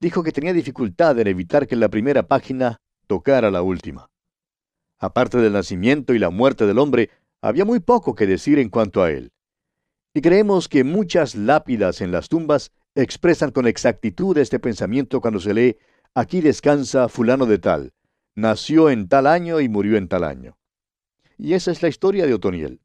dijo 0.00 0.22
que 0.22 0.32
tenía 0.32 0.52
dificultad 0.52 1.18
en 1.18 1.26
evitar 1.26 1.66
que 1.66 1.76
la 1.76 1.88
primera 1.88 2.26
página 2.28 2.80
tocara 3.06 3.50
la 3.50 3.62
última. 3.62 4.10
Aparte 4.98 5.38
del 5.38 5.52
nacimiento 5.52 6.14
y 6.14 6.18
la 6.18 6.30
muerte 6.30 6.66
del 6.66 6.78
hombre, 6.78 7.10
había 7.42 7.64
muy 7.64 7.80
poco 7.80 8.14
que 8.14 8.26
decir 8.26 8.58
en 8.58 8.70
cuanto 8.70 9.02
a 9.02 9.10
él. 9.10 9.32
Y 10.14 10.20
creemos 10.20 10.68
que 10.68 10.84
muchas 10.84 11.34
lápidas 11.34 12.00
en 12.00 12.12
las 12.12 12.28
tumbas 12.28 12.70
expresan 12.94 13.50
con 13.50 13.66
exactitud 13.66 14.38
este 14.38 14.60
pensamiento 14.60 15.20
cuando 15.20 15.40
se 15.40 15.52
lee, 15.52 15.76
aquí 16.14 16.40
descansa 16.40 17.08
fulano 17.08 17.46
de 17.46 17.58
tal, 17.58 17.92
nació 18.34 18.90
en 18.90 19.08
tal 19.08 19.26
año 19.26 19.60
y 19.60 19.68
murió 19.68 19.96
en 19.96 20.08
tal 20.08 20.24
año. 20.24 20.56
Y 21.38 21.54
esa 21.54 21.70
es 21.70 21.82
la 21.82 21.88
historia 21.88 22.26
de 22.26 22.34
Otoniel. 22.34 22.80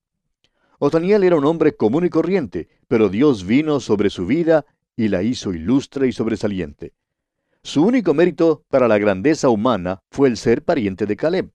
Otoniel 0.79 1.23
era 1.23 1.35
un 1.35 1.45
hombre 1.45 1.75
común 1.75 2.05
y 2.05 2.09
corriente, 2.09 2.69
pero 2.87 3.09
Dios 3.09 3.45
vino 3.45 3.79
sobre 3.79 4.09
su 4.09 4.25
vida 4.25 4.65
y 4.95 5.09
la 5.09 5.23
hizo 5.23 5.53
ilustre 5.53 6.07
y 6.07 6.11
sobresaliente. 6.11 6.93
Su 7.63 7.83
único 7.85 8.13
mérito 8.13 8.63
para 8.69 8.87
la 8.87 8.97
grandeza 8.97 9.49
humana 9.49 10.01
fue 10.09 10.29
el 10.29 10.37
ser 10.37 10.63
pariente 10.63 11.05
de 11.05 11.17
Caleb. 11.17 11.51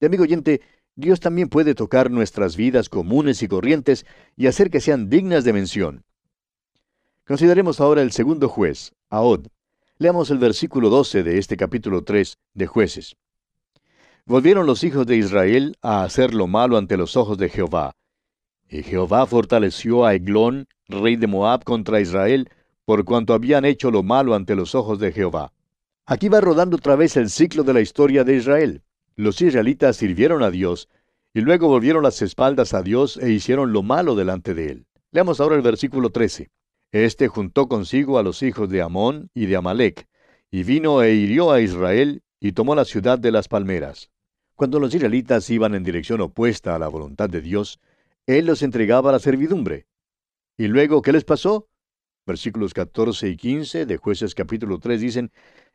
De 0.00 0.06
amigo 0.06 0.22
oyente, 0.22 0.60
Dios 0.94 1.18
también 1.18 1.48
puede 1.48 1.74
tocar 1.74 2.10
nuestras 2.10 2.56
vidas 2.56 2.88
comunes 2.88 3.42
y 3.42 3.48
corrientes 3.48 4.06
y 4.36 4.46
hacer 4.46 4.70
que 4.70 4.80
sean 4.80 5.08
dignas 5.08 5.42
de 5.42 5.52
mención. 5.52 6.04
Consideremos 7.26 7.80
ahora 7.80 8.02
el 8.02 8.12
segundo 8.12 8.48
juez, 8.48 8.92
Ahod. 9.08 9.48
Leamos 9.96 10.28
el 10.30 10.38
versículo 10.38 10.90
12 10.90 11.22
de 11.22 11.38
este 11.38 11.56
capítulo 11.56 12.02
3 12.02 12.36
de 12.54 12.66
jueces. 12.66 13.14
Volvieron 14.26 14.66
los 14.66 14.82
hijos 14.82 15.06
de 15.06 15.16
Israel 15.16 15.76
a 15.82 16.02
hacer 16.02 16.34
lo 16.34 16.48
malo 16.48 16.78
ante 16.78 16.96
los 16.96 17.16
ojos 17.16 17.38
de 17.38 17.48
Jehová, 17.48 17.92
y 18.68 18.82
Jehová 18.82 19.24
fortaleció 19.24 20.04
a 20.04 20.14
Eglón, 20.14 20.66
rey 20.88 21.14
de 21.14 21.28
Moab, 21.28 21.62
contra 21.62 22.00
Israel, 22.00 22.50
por 22.84 23.04
cuanto 23.04 23.34
habían 23.34 23.64
hecho 23.64 23.92
lo 23.92 24.02
malo 24.02 24.34
ante 24.34 24.56
los 24.56 24.74
ojos 24.74 24.98
de 24.98 25.12
Jehová. 25.12 25.52
Aquí 26.06 26.28
va 26.28 26.40
rodando 26.40 26.76
otra 26.76 26.96
vez 26.96 27.16
el 27.16 27.30
ciclo 27.30 27.62
de 27.62 27.74
la 27.74 27.80
historia 27.80 28.24
de 28.24 28.34
Israel. 28.34 28.82
Los 29.14 29.40
israelitas 29.42 29.96
sirvieron 29.96 30.42
a 30.42 30.50
Dios, 30.50 30.88
y 31.32 31.40
luego 31.40 31.68
volvieron 31.68 32.02
las 32.02 32.20
espaldas 32.20 32.74
a 32.74 32.82
Dios 32.82 33.16
e 33.16 33.30
hicieron 33.30 33.72
lo 33.72 33.84
malo 33.84 34.16
delante 34.16 34.54
de 34.54 34.72
él. 34.72 34.86
Leamos 35.12 35.38
ahora 35.38 35.54
el 35.54 35.62
versículo 35.62 36.10
13. 36.10 36.50
Este 36.94 37.26
juntó 37.26 37.66
consigo 37.66 38.20
a 38.20 38.22
los 38.22 38.44
hijos 38.44 38.68
de 38.68 38.80
Amón 38.80 39.28
y 39.34 39.46
de 39.46 39.56
Amalek, 39.56 40.06
y 40.52 40.62
vino 40.62 41.02
e 41.02 41.12
hirió 41.12 41.50
a 41.50 41.60
Israel, 41.60 42.22
y 42.38 42.52
tomó 42.52 42.76
la 42.76 42.84
ciudad 42.84 43.18
de 43.18 43.32
las 43.32 43.48
palmeras. 43.48 44.12
Cuando 44.54 44.78
los 44.78 44.94
israelitas 44.94 45.50
iban 45.50 45.74
en 45.74 45.82
dirección 45.82 46.20
opuesta 46.20 46.72
a 46.72 46.78
la 46.78 46.86
voluntad 46.86 47.28
de 47.28 47.40
Dios, 47.40 47.80
él 48.26 48.46
los 48.46 48.62
entregaba 48.62 49.10
a 49.10 49.14
la 49.14 49.18
servidumbre. 49.18 49.88
¿Y 50.56 50.68
luego 50.68 51.02
qué 51.02 51.10
les 51.10 51.24
pasó? 51.24 51.68
Versículos 52.26 52.72
14 52.72 53.28
y 53.28 53.36
15 53.36 53.86
de 53.86 53.96
jueces 53.96 54.32
capítulo 54.36 54.78
3 54.78 55.00
dicen, 55.00 55.32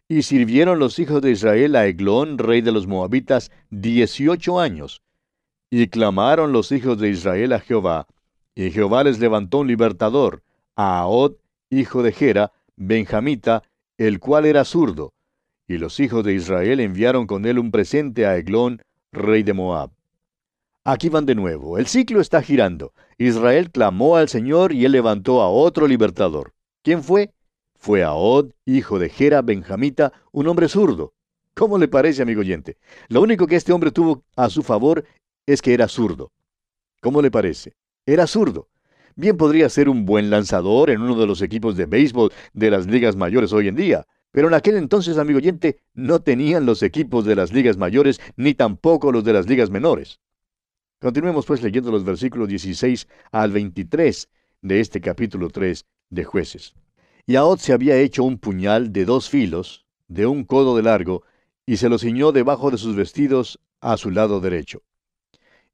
Y 0.08 0.22
sirvieron 0.22 0.80
los 0.80 1.00
hijos 1.00 1.22
de 1.22 1.32
Israel 1.32 1.76
a 1.76 1.86
Eglón, 1.86 2.38
rey 2.38 2.62
de 2.62 2.72
los 2.72 2.88
moabitas, 2.88 3.52
dieciocho 3.70 4.58
años. 4.58 5.02
Y 5.70 5.88
clamaron 5.88 6.54
los 6.54 6.72
hijos 6.72 6.98
de 6.98 7.10
Israel 7.10 7.52
a 7.52 7.60
Jehová, 7.60 8.08
y 8.56 8.72
Jehová 8.72 9.04
les 9.04 9.20
levantó 9.20 9.58
un 9.58 9.68
libertador, 9.68 10.44
a 10.76 11.08
hijo 11.70 12.04
de 12.04 12.12
Gera, 12.12 12.52
benjamita, 12.76 13.64
el 13.98 14.20
cual 14.20 14.46
era 14.46 14.66
zurdo. 14.66 15.14
Y 15.68 15.78
los 15.78 16.00
hijos 16.00 16.24
de 16.24 16.34
Israel 16.34 16.80
enviaron 16.80 17.28
con 17.28 17.46
él 17.46 17.60
un 17.60 17.72
presente 17.72 18.26
a 18.26 18.38
Eglón, 18.38 18.82
rey 19.12 19.44
de 19.44 19.54
Moab. 19.54 19.92
Aquí 20.84 21.10
van 21.10 21.26
de 21.26 21.36
nuevo. 21.36 21.78
El 21.78 21.88
ciclo 21.88 22.22
está 22.22 22.42
girando. 22.42 22.94
Israel 23.18 23.70
clamó 23.70 24.16
al 24.16 24.30
Señor 24.30 24.72
y 24.74 24.86
él 24.86 24.94
levantó 24.94 25.42
a 25.42 25.50
otro 25.50 25.86
libertador. 25.86 26.54
¿Quién 26.82 27.04
fue? 27.04 27.34
Fue 27.78 28.04
Ahod, 28.04 28.52
hijo 28.66 28.98
de 28.98 29.10
Gera 29.10 29.42
Benjamita, 29.42 30.14
un 30.32 30.48
hombre 30.48 30.68
zurdo. 30.70 31.14
¿Cómo 31.54 31.78
le 31.78 31.90
parece, 31.90 32.22
amigo 32.22 32.40
oyente? 32.40 32.78
Lo 33.10 33.22
único 33.22 33.46
que 33.46 33.58
este 33.58 33.74
hombre 33.74 33.92
tuvo 33.92 34.24
a 34.38 34.50
su 34.50 34.64
favor 34.64 35.04
es 35.46 35.62
que 35.62 35.74
era 35.74 35.88
zurdo. 35.90 36.32
¿Cómo 37.02 37.22
le 37.22 37.30
parece? 37.30 37.74
Era 38.06 38.26
zurdo. 38.28 38.69
Bien 39.20 39.36
podría 39.36 39.68
ser 39.68 39.90
un 39.90 40.06
buen 40.06 40.30
lanzador 40.30 40.90
en 40.90 41.02
uno 41.02 41.20
de 41.20 41.28
los 41.28 41.42
equipos 41.42 41.76
de 41.76 41.86
béisbol 41.86 42.32
de 42.54 42.72
las 42.72 42.88
ligas 42.88 43.18
mayores 43.18 43.52
hoy 43.52 43.68
en 43.68 43.76
día. 43.76 44.06
Pero 44.32 44.48
en 44.48 44.54
aquel 44.54 44.78
entonces, 44.78 45.18
amigo 45.18 45.40
oyente, 45.40 45.82
no 45.94 46.22
tenían 46.22 46.66
los 46.66 46.84
equipos 46.84 47.26
de 47.26 47.36
las 47.36 47.52
ligas 47.52 47.76
mayores 47.76 48.22
ni 48.38 48.54
tampoco 48.54 49.12
los 49.12 49.26
de 49.26 49.34
las 49.34 49.50
ligas 49.50 49.72
menores. 49.72 50.22
Continuemos 51.02 51.46
pues 51.46 51.62
leyendo 51.62 51.92
los 51.92 52.06
versículos 52.06 52.48
16 52.48 53.10
al 53.34 53.52
23 53.52 54.30
de 54.62 54.80
este 54.80 55.02
capítulo 55.02 55.50
3 55.50 55.86
de 56.12 56.24
jueces. 56.24 56.74
Y 57.26 57.36
Ahod 57.36 57.58
se 57.58 57.74
había 57.74 57.98
hecho 57.98 58.24
un 58.24 58.38
puñal 58.38 58.94
de 58.94 59.04
dos 59.04 59.30
filos, 59.30 59.86
de 60.08 60.28
un 60.28 60.46
codo 60.46 60.78
de 60.78 60.84
largo, 60.84 61.24
y 61.66 61.76
se 61.76 61.90
lo 61.90 62.00
ciñó 62.00 62.32
debajo 62.32 62.72
de 62.72 62.78
sus 62.78 62.96
vestidos 62.96 63.60
a 63.82 63.98
su 63.98 64.12
lado 64.12 64.40
derecho. 64.40 64.82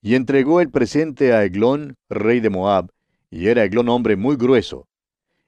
Y 0.02 0.16
entregó 0.16 0.62
el 0.62 0.72
presente 0.72 1.32
a 1.34 1.44
Eglón, 1.44 1.96
rey 2.10 2.40
de 2.40 2.50
Moab, 2.50 2.90
y 3.36 3.50
era 3.50 3.66
Eglón 3.66 3.90
hombre 3.90 4.16
muy 4.16 4.38
grueso. 4.38 4.88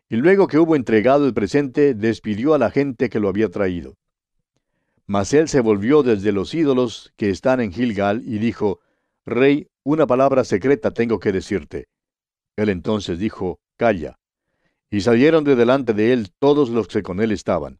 Y 0.09 0.17
luego 0.17 0.47
que 0.47 0.59
hubo 0.59 0.75
entregado 0.75 1.25
el 1.25 1.33
presente, 1.33 1.93
despidió 1.93 2.53
a 2.53 2.57
la 2.57 2.69
gente 2.69 3.09
que 3.09 3.21
lo 3.21 3.29
había 3.29 3.49
traído. 3.49 3.95
Mas 5.05 5.33
él 5.33 5.47
se 5.47 5.61
volvió 5.61 6.03
desde 6.03 6.33
los 6.33 6.53
ídolos 6.53 7.13
que 7.15 7.29
están 7.29 7.61
en 7.61 7.71
Gilgal 7.71 8.23
y 8.25 8.39
dijo, 8.39 8.81
Rey, 9.25 9.69
una 9.83 10.05
palabra 10.05 10.43
secreta 10.43 10.91
tengo 10.91 11.17
que 11.19 11.31
decirte. 11.31 11.87
Él 12.57 12.67
entonces 12.67 13.19
dijo, 13.19 13.61
Calla. 13.77 14.19
Y 14.89 14.99
salieron 14.99 15.45
de 15.45 15.55
delante 15.55 15.93
de 15.93 16.11
él 16.11 16.33
todos 16.39 16.69
los 16.69 16.89
que 16.89 17.03
con 17.03 17.21
él 17.21 17.31
estaban. 17.31 17.79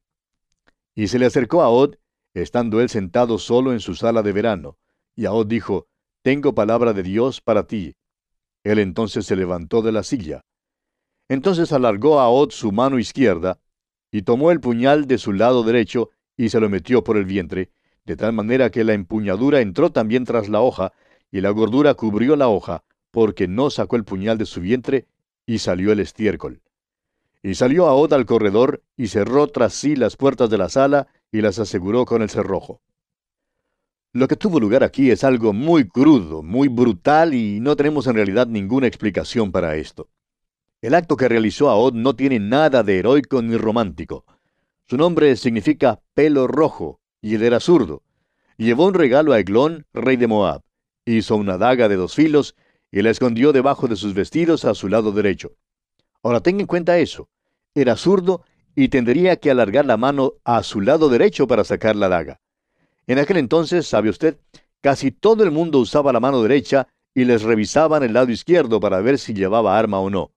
Y 0.96 1.10
se 1.10 1.20
le 1.20 1.26
acercó 1.26 1.64
a 1.64 1.70
Od, 1.70 1.96
estando 2.34 2.80
él 2.80 2.88
sentado 2.88 3.40
solo 3.40 3.74
en 3.74 3.82
su 3.82 3.94
sala 3.94 4.24
de 4.24 4.32
verano. 4.32 4.78
Y 5.18 5.26
Od 5.26 5.48
dijo, 5.48 5.88
Tengo 6.22 6.56
palabra 6.56 6.94
de 6.94 7.04
Dios 7.04 7.42
para 7.42 7.68
ti. 7.68 7.98
Él 8.68 8.80
entonces 8.80 9.26
se 9.26 9.38
levantó 9.38 9.82
de 9.82 9.94
la 9.94 10.04
silla. 10.04 10.42
Entonces 11.30 11.72
alargó 11.72 12.20
a 12.20 12.28
Od 12.28 12.52
su 12.52 12.74
mano 12.74 13.00
izquierda, 13.00 13.62
y 14.12 14.24
tomó 14.24 14.52
el 14.52 14.60
puñal 14.60 15.08
de 15.08 15.18
su 15.18 15.32
lado 15.32 15.64
derecho, 15.64 16.10
y 16.36 16.50
se 16.50 16.60
lo 16.60 16.68
metió 16.68 17.02
por 17.02 17.16
el 17.16 17.24
vientre, 17.24 17.72
de 18.04 18.18
tal 18.18 18.34
manera 18.34 18.70
que 18.70 18.84
la 18.84 18.94
empuñadura 18.94 19.62
entró 19.62 19.94
también 19.94 20.26
tras 20.26 20.50
la 20.50 20.60
hoja, 20.60 20.92
y 21.32 21.40
la 21.40 21.52
gordura 21.52 21.94
cubrió 21.94 22.36
la 22.36 22.50
hoja, 22.50 22.84
porque 23.10 23.48
no 23.48 23.70
sacó 23.70 23.96
el 23.96 24.04
puñal 24.04 24.38
de 24.38 24.46
su 24.46 24.60
vientre, 24.60 25.08
y 25.46 25.60
salió 25.60 25.94
el 25.94 26.02
estiércol. 26.02 26.62
Y 27.42 27.56
salió 27.56 27.88
Ahod 27.88 28.12
al 28.12 28.26
corredor, 28.26 28.84
y 28.98 29.08
cerró 29.08 29.48
tras 29.48 29.76
sí 29.76 29.96
las 29.96 30.18
puertas 30.18 30.50
de 30.50 30.58
la 30.58 30.68
sala, 30.68 31.08
y 31.32 31.40
las 31.40 31.58
aseguró 31.60 32.04
con 32.04 32.22
el 32.22 32.30
cerrojo. 32.30 32.82
Lo 34.18 34.28
que 34.28 34.36
tuvo 34.36 34.60
lugar 34.60 34.84
aquí 34.84 35.12
es 35.12 35.24
algo 35.24 35.54
muy 35.54 35.88
crudo, 35.88 36.42
muy 36.42 36.70
brutal, 36.70 37.36
y 37.36 37.60
no 37.60 37.76
tenemos 37.76 38.08
en 38.08 38.16
realidad 38.16 38.48
ninguna 38.48 38.88
explicación 38.88 39.52
para 39.52 39.76
esto. 39.76 40.10
El 40.82 40.96
acto 40.96 41.16
que 41.16 41.30
realizó 41.30 41.70
Ahod 41.70 41.94
no 41.94 42.16
tiene 42.16 42.40
nada 42.40 42.82
de 42.82 42.98
heroico 42.98 43.44
ni 43.44 43.56
romántico. 43.58 44.26
Su 44.88 44.98
nombre 44.98 45.36
significa 45.36 46.02
pelo 46.16 46.48
rojo, 46.48 47.00
y 47.22 47.36
él 47.36 47.44
era 47.44 47.60
zurdo. 47.60 48.02
Llevó 48.58 48.88
un 48.88 48.96
regalo 48.96 49.34
a 49.34 49.40
Eglón, 49.40 49.86
rey 49.94 50.18
de 50.18 50.26
Moab. 50.26 50.64
Hizo 51.06 51.36
una 51.36 51.60
daga 51.60 51.88
de 51.88 51.96
dos 51.96 52.16
filos 52.16 52.56
y 52.92 53.04
la 53.04 53.12
escondió 53.12 53.54
debajo 53.54 53.88
de 53.88 53.98
sus 53.98 54.16
vestidos 54.16 54.66
a 54.66 54.74
su 54.74 54.88
lado 54.90 55.12
derecho. 55.12 55.52
Ahora 56.24 56.40
tenga 56.40 56.62
en 56.62 56.68
cuenta 56.68 56.98
eso. 56.98 57.30
Era 57.76 57.96
zurdo 57.96 58.42
y 58.74 58.88
tendría 58.88 59.36
que 59.36 59.52
alargar 59.52 59.86
la 59.86 59.98
mano 59.98 60.34
a 60.44 60.64
su 60.64 60.82
lado 60.82 61.08
derecho 61.08 61.46
para 61.46 61.64
sacar 61.64 61.96
la 61.96 62.10
daga. 62.10 62.40
En 63.08 63.20
aquel 63.20 63.38
entonces, 63.38 63.88
sabe 63.88 64.10
usted, 64.10 64.38
casi 64.82 65.12
todo 65.12 65.44
el 65.44 65.52
mundo 65.52 65.80
usaba 65.80 66.14
la 66.14 66.20
mano 66.20 66.42
derecha 66.42 66.88
y 67.14 67.26
les 67.26 67.42
revisaban 67.42 68.04
el 68.04 68.14
lado 68.14 68.32
izquierdo 68.32 68.80
para 68.80 69.02
ver 69.02 69.18
si 69.18 69.34
llevaba 69.34 69.80
arma 69.80 70.00
o 70.00 70.10
no. 70.10 70.32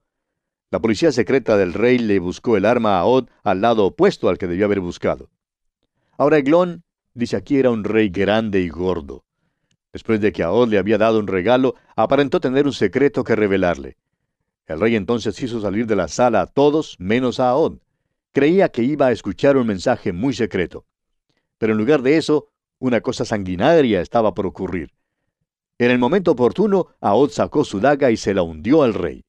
La 0.70 0.78
policía 0.78 1.10
secreta 1.10 1.56
del 1.56 1.74
rey 1.74 1.98
le 1.98 2.20
buscó 2.20 2.56
el 2.56 2.64
arma 2.64 2.98
a 2.98 3.04
Od 3.04 3.28
al 3.42 3.60
lado 3.60 3.86
opuesto 3.86 4.28
al 4.28 4.38
que 4.38 4.46
debió 4.46 4.66
haber 4.66 4.80
buscado. 4.80 5.28
Ahora 6.16 6.38
Eglón 6.38 6.84
dice 7.12 7.36
aquí 7.36 7.58
era 7.58 7.70
un 7.70 7.82
rey 7.82 8.08
grande 8.08 8.60
y 8.60 8.68
gordo. 8.68 9.24
Después 9.92 10.20
de 10.20 10.32
que 10.32 10.44
Ahod 10.44 10.68
le 10.68 10.78
había 10.78 10.98
dado 10.98 11.18
un 11.18 11.26
regalo, 11.26 11.74
aparentó 11.96 12.40
tener 12.40 12.66
un 12.66 12.72
secreto 12.72 13.24
que 13.24 13.34
revelarle. 13.34 13.96
El 14.66 14.78
rey 14.78 14.94
entonces 14.94 15.42
hizo 15.42 15.60
salir 15.60 15.86
de 15.86 15.96
la 15.96 16.06
sala 16.06 16.42
a 16.42 16.46
todos 16.46 16.94
menos 17.00 17.40
a 17.40 17.48
Ahod. 17.48 17.78
Creía 18.32 18.68
que 18.68 18.84
iba 18.84 19.06
a 19.06 19.12
escuchar 19.12 19.56
un 19.56 19.66
mensaje 19.66 20.12
muy 20.12 20.32
secreto. 20.32 20.84
Pero 21.58 21.72
en 21.72 21.78
lugar 21.78 22.02
de 22.02 22.16
eso, 22.16 22.49
una 22.80 23.00
cosa 23.00 23.24
sanguinaria 23.24 24.00
estaba 24.00 24.34
por 24.34 24.46
ocurrir. 24.46 24.92
En 25.78 25.90
el 25.90 25.98
momento 25.98 26.32
oportuno, 26.32 26.88
Ahod 27.00 27.30
sacó 27.30 27.64
su 27.64 27.78
daga 27.78 28.10
y 28.10 28.16
se 28.16 28.34
la 28.34 28.42
hundió 28.42 28.82
al 28.82 28.94
rey. 28.94 29.24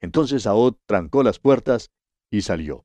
Entonces 0.00 0.46
Ahod 0.46 0.74
trancó 0.84 1.22
las 1.22 1.38
puertas 1.38 1.90
y 2.30 2.42
salió. 2.42 2.84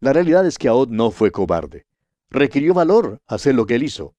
La 0.00 0.12
realidad 0.12 0.46
es 0.46 0.58
que 0.58 0.68
Ahod 0.68 0.88
no 0.88 1.10
fue 1.10 1.30
cobarde. 1.30 1.86
Requirió 2.28 2.74
valor 2.74 3.20
hacer 3.26 3.54
lo 3.54 3.66
que 3.66 3.76
él 3.76 3.84
hizo. 3.84 4.14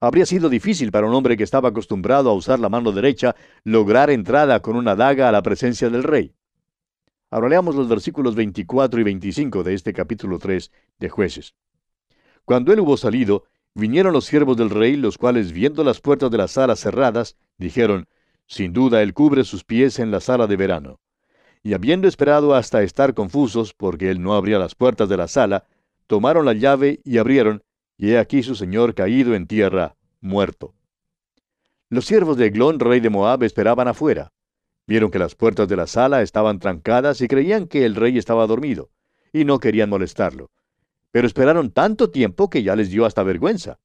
Habría 0.00 0.26
sido 0.26 0.48
difícil 0.48 0.90
para 0.90 1.06
un 1.06 1.14
hombre 1.14 1.36
que 1.36 1.44
estaba 1.44 1.70
acostumbrado 1.70 2.28
a 2.30 2.34
usar 2.34 2.58
la 2.58 2.68
mano 2.68 2.92
derecha 2.92 3.36
lograr 3.64 4.10
entrada 4.10 4.60
con 4.60 4.76
una 4.76 4.96
daga 4.96 5.28
a 5.28 5.32
la 5.32 5.42
presencia 5.42 5.88
del 5.88 6.02
rey. 6.02 6.34
Ahora 7.30 7.48
leamos 7.48 7.74
los 7.74 7.88
versículos 7.88 8.34
24 8.34 9.00
y 9.00 9.02
25 9.02 9.62
de 9.62 9.74
este 9.74 9.92
capítulo 9.92 10.38
3 10.38 10.70
de 10.98 11.08
jueces. 11.08 11.54
Cuando 12.44 12.72
él 12.72 12.80
hubo 12.80 12.96
salido, 12.96 13.44
vinieron 13.74 14.12
los 14.12 14.24
siervos 14.24 14.56
del 14.56 14.70
rey, 14.70 14.96
los 14.96 15.18
cuales, 15.18 15.52
viendo 15.52 15.84
las 15.84 16.00
puertas 16.00 16.30
de 16.30 16.38
la 16.38 16.48
sala 16.48 16.76
cerradas, 16.76 17.36
dijeron, 17.58 18.06
Sin 18.46 18.72
duda 18.72 19.02
él 19.02 19.14
cubre 19.14 19.44
sus 19.44 19.64
pies 19.64 19.98
en 19.98 20.10
la 20.10 20.20
sala 20.20 20.46
de 20.46 20.56
verano. 20.56 21.00
Y 21.62 21.74
habiendo 21.74 22.06
esperado 22.08 22.54
hasta 22.54 22.82
estar 22.82 23.14
confusos, 23.14 23.74
porque 23.74 24.10
él 24.10 24.22
no 24.22 24.34
abría 24.34 24.58
las 24.58 24.74
puertas 24.74 25.08
de 25.08 25.16
la 25.16 25.28
sala, 25.28 25.64
tomaron 26.06 26.44
la 26.44 26.52
llave 26.52 27.00
y 27.04 27.18
abrieron, 27.18 27.62
y 27.96 28.10
he 28.10 28.18
aquí 28.18 28.42
su 28.42 28.54
señor 28.54 28.94
caído 28.94 29.34
en 29.34 29.46
tierra, 29.46 29.96
muerto. 30.20 30.74
Los 31.88 32.06
siervos 32.06 32.36
de 32.36 32.46
Eglón, 32.46 32.80
rey 32.80 33.00
de 33.00 33.10
Moab, 33.10 33.42
esperaban 33.44 33.88
afuera. 33.88 34.32
Vieron 34.86 35.10
que 35.10 35.18
las 35.18 35.34
puertas 35.34 35.68
de 35.68 35.76
la 35.76 35.86
sala 35.86 36.22
estaban 36.22 36.58
trancadas 36.58 37.20
y 37.20 37.28
creían 37.28 37.66
que 37.66 37.86
el 37.86 37.94
rey 37.94 38.18
estaba 38.18 38.46
dormido, 38.46 38.90
y 39.32 39.44
no 39.44 39.58
querían 39.58 39.88
molestarlo. 39.88 40.50
Pero 41.14 41.28
esperaron 41.28 41.70
tanto 41.70 42.10
tiempo 42.10 42.50
que 42.50 42.64
ya 42.64 42.74
les 42.74 42.90
dio 42.90 43.06
hasta 43.06 43.22
vergüenza. 43.22 43.78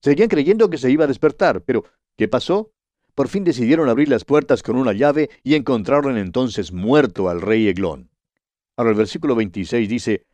Seguían 0.00 0.28
creyendo 0.28 0.70
que 0.70 0.78
se 0.78 0.88
iba 0.88 1.02
a 1.02 1.08
despertar, 1.08 1.62
pero 1.64 1.82
¿qué 2.16 2.28
pasó? 2.28 2.70
Por 3.16 3.26
fin 3.26 3.42
decidieron 3.42 3.88
abrir 3.88 4.08
las 4.08 4.24
puertas 4.24 4.62
con 4.62 4.76
una 4.76 4.92
llave 4.92 5.30
y 5.42 5.56
encontraron 5.56 6.16
entonces 6.16 6.70
muerto 6.70 7.28
al 7.28 7.40
rey 7.40 7.66
Eglón. 7.66 8.08
Ahora 8.76 8.90
el 8.90 8.96
versículo 8.96 9.34
26 9.34 9.88
dice, 9.88 10.26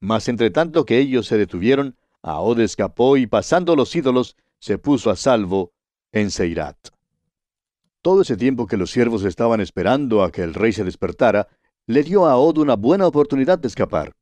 Mas 0.00 0.26
entre 0.28 0.50
tanto 0.50 0.86
que 0.86 0.98
ellos 1.00 1.26
se 1.26 1.36
detuvieron, 1.36 1.96
Ahod 2.22 2.60
escapó 2.60 3.18
y 3.18 3.26
pasando 3.26 3.76
los 3.76 3.94
ídolos, 3.94 4.38
se 4.60 4.78
puso 4.78 5.10
a 5.10 5.16
salvo 5.16 5.74
en 6.12 6.30
Seirat. 6.30 6.78
Todo 8.00 8.22
ese 8.22 8.38
tiempo 8.38 8.66
que 8.66 8.78
los 8.78 8.90
siervos 8.90 9.22
estaban 9.24 9.60
esperando 9.60 10.22
a 10.22 10.32
que 10.32 10.44
el 10.44 10.54
rey 10.54 10.72
se 10.72 10.82
despertara, 10.82 11.46
le 11.86 12.02
dio 12.04 12.24
a 12.24 12.32
Ahod 12.32 12.56
una 12.56 12.74
buena 12.74 13.06
oportunidad 13.06 13.58
de 13.58 13.68
escapar. 13.68 14.14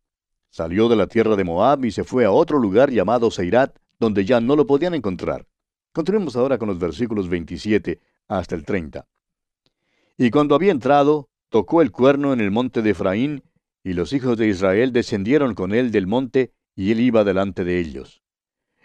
Salió 0.52 0.90
de 0.90 0.96
la 0.96 1.06
tierra 1.06 1.34
de 1.34 1.44
Moab 1.44 1.86
y 1.86 1.92
se 1.92 2.04
fue 2.04 2.26
a 2.26 2.30
otro 2.30 2.58
lugar 2.58 2.90
llamado 2.90 3.30
Seirat, 3.30 3.74
donde 3.98 4.26
ya 4.26 4.38
no 4.38 4.54
lo 4.54 4.66
podían 4.66 4.92
encontrar. 4.92 5.46
Continuemos 5.92 6.36
ahora 6.36 6.58
con 6.58 6.68
los 6.68 6.78
versículos 6.78 7.30
27 7.30 7.98
hasta 8.28 8.54
el 8.54 8.62
30. 8.66 9.06
Y 10.18 10.30
cuando 10.30 10.54
había 10.54 10.70
entrado, 10.70 11.30
tocó 11.48 11.80
el 11.80 11.90
cuerno 11.90 12.34
en 12.34 12.40
el 12.42 12.50
monte 12.50 12.82
de 12.82 12.90
Efraín, 12.90 13.42
y 13.82 13.94
los 13.94 14.12
hijos 14.12 14.36
de 14.36 14.46
Israel 14.46 14.92
descendieron 14.92 15.54
con 15.54 15.72
él 15.72 15.90
del 15.90 16.06
monte, 16.06 16.52
y 16.76 16.92
él 16.92 17.00
iba 17.00 17.24
delante 17.24 17.64
de 17.64 17.80
ellos. 17.80 18.22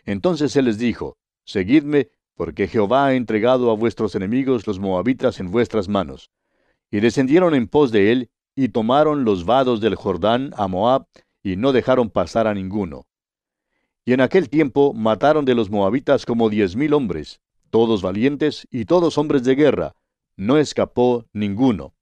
Entonces 0.06 0.56
él 0.56 0.66
les 0.66 0.78
dijo, 0.78 1.18
Seguidme, 1.44 2.12
porque 2.36 2.70
Jehová 2.70 3.08
ha 3.08 3.16
entregado 3.16 3.72
a 3.72 3.76
vuestros 3.76 4.16
enemigos 4.16 4.68
los 4.68 4.80
moabitas 4.80 5.42
en 5.42 5.52
vuestras 5.52 5.90
manos. 5.90 6.32
Y 6.90 7.02
descendieron 7.02 7.54
en 7.56 7.68
pos 7.68 7.92
de 7.92 8.14
él, 8.14 8.30
y 8.56 8.70
tomaron 8.70 9.26
los 9.26 9.44
vados 9.44 9.82
del 9.82 9.96
Jordán 9.96 10.54
a 10.56 10.70
Moab, 10.70 11.08
y 11.48 11.56
no 11.56 11.72
dejaron 11.72 12.10
pasar 12.10 12.46
a 12.46 12.54
ninguno. 12.54 13.08
Y 14.04 14.12
en 14.12 14.20
aquel 14.20 14.50
tiempo 14.50 14.94
mataron 14.94 15.46
de 15.46 15.56
los 15.56 15.70
moabitas 15.70 16.26
como 16.26 16.50
diez 16.50 16.76
mil 16.76 16.94
hombres, 16.94 17.40
todos 17.70 18.02
valientes 18.02 18.68
y 18.70 18.84
todos 18.84 19.18
hombres 19.18 19.46
de 19.46 19.56
guerra, 19.56 19.96
no 20.36 20.58
escapó 20.58 21.26
ninguno. 21.32 21.94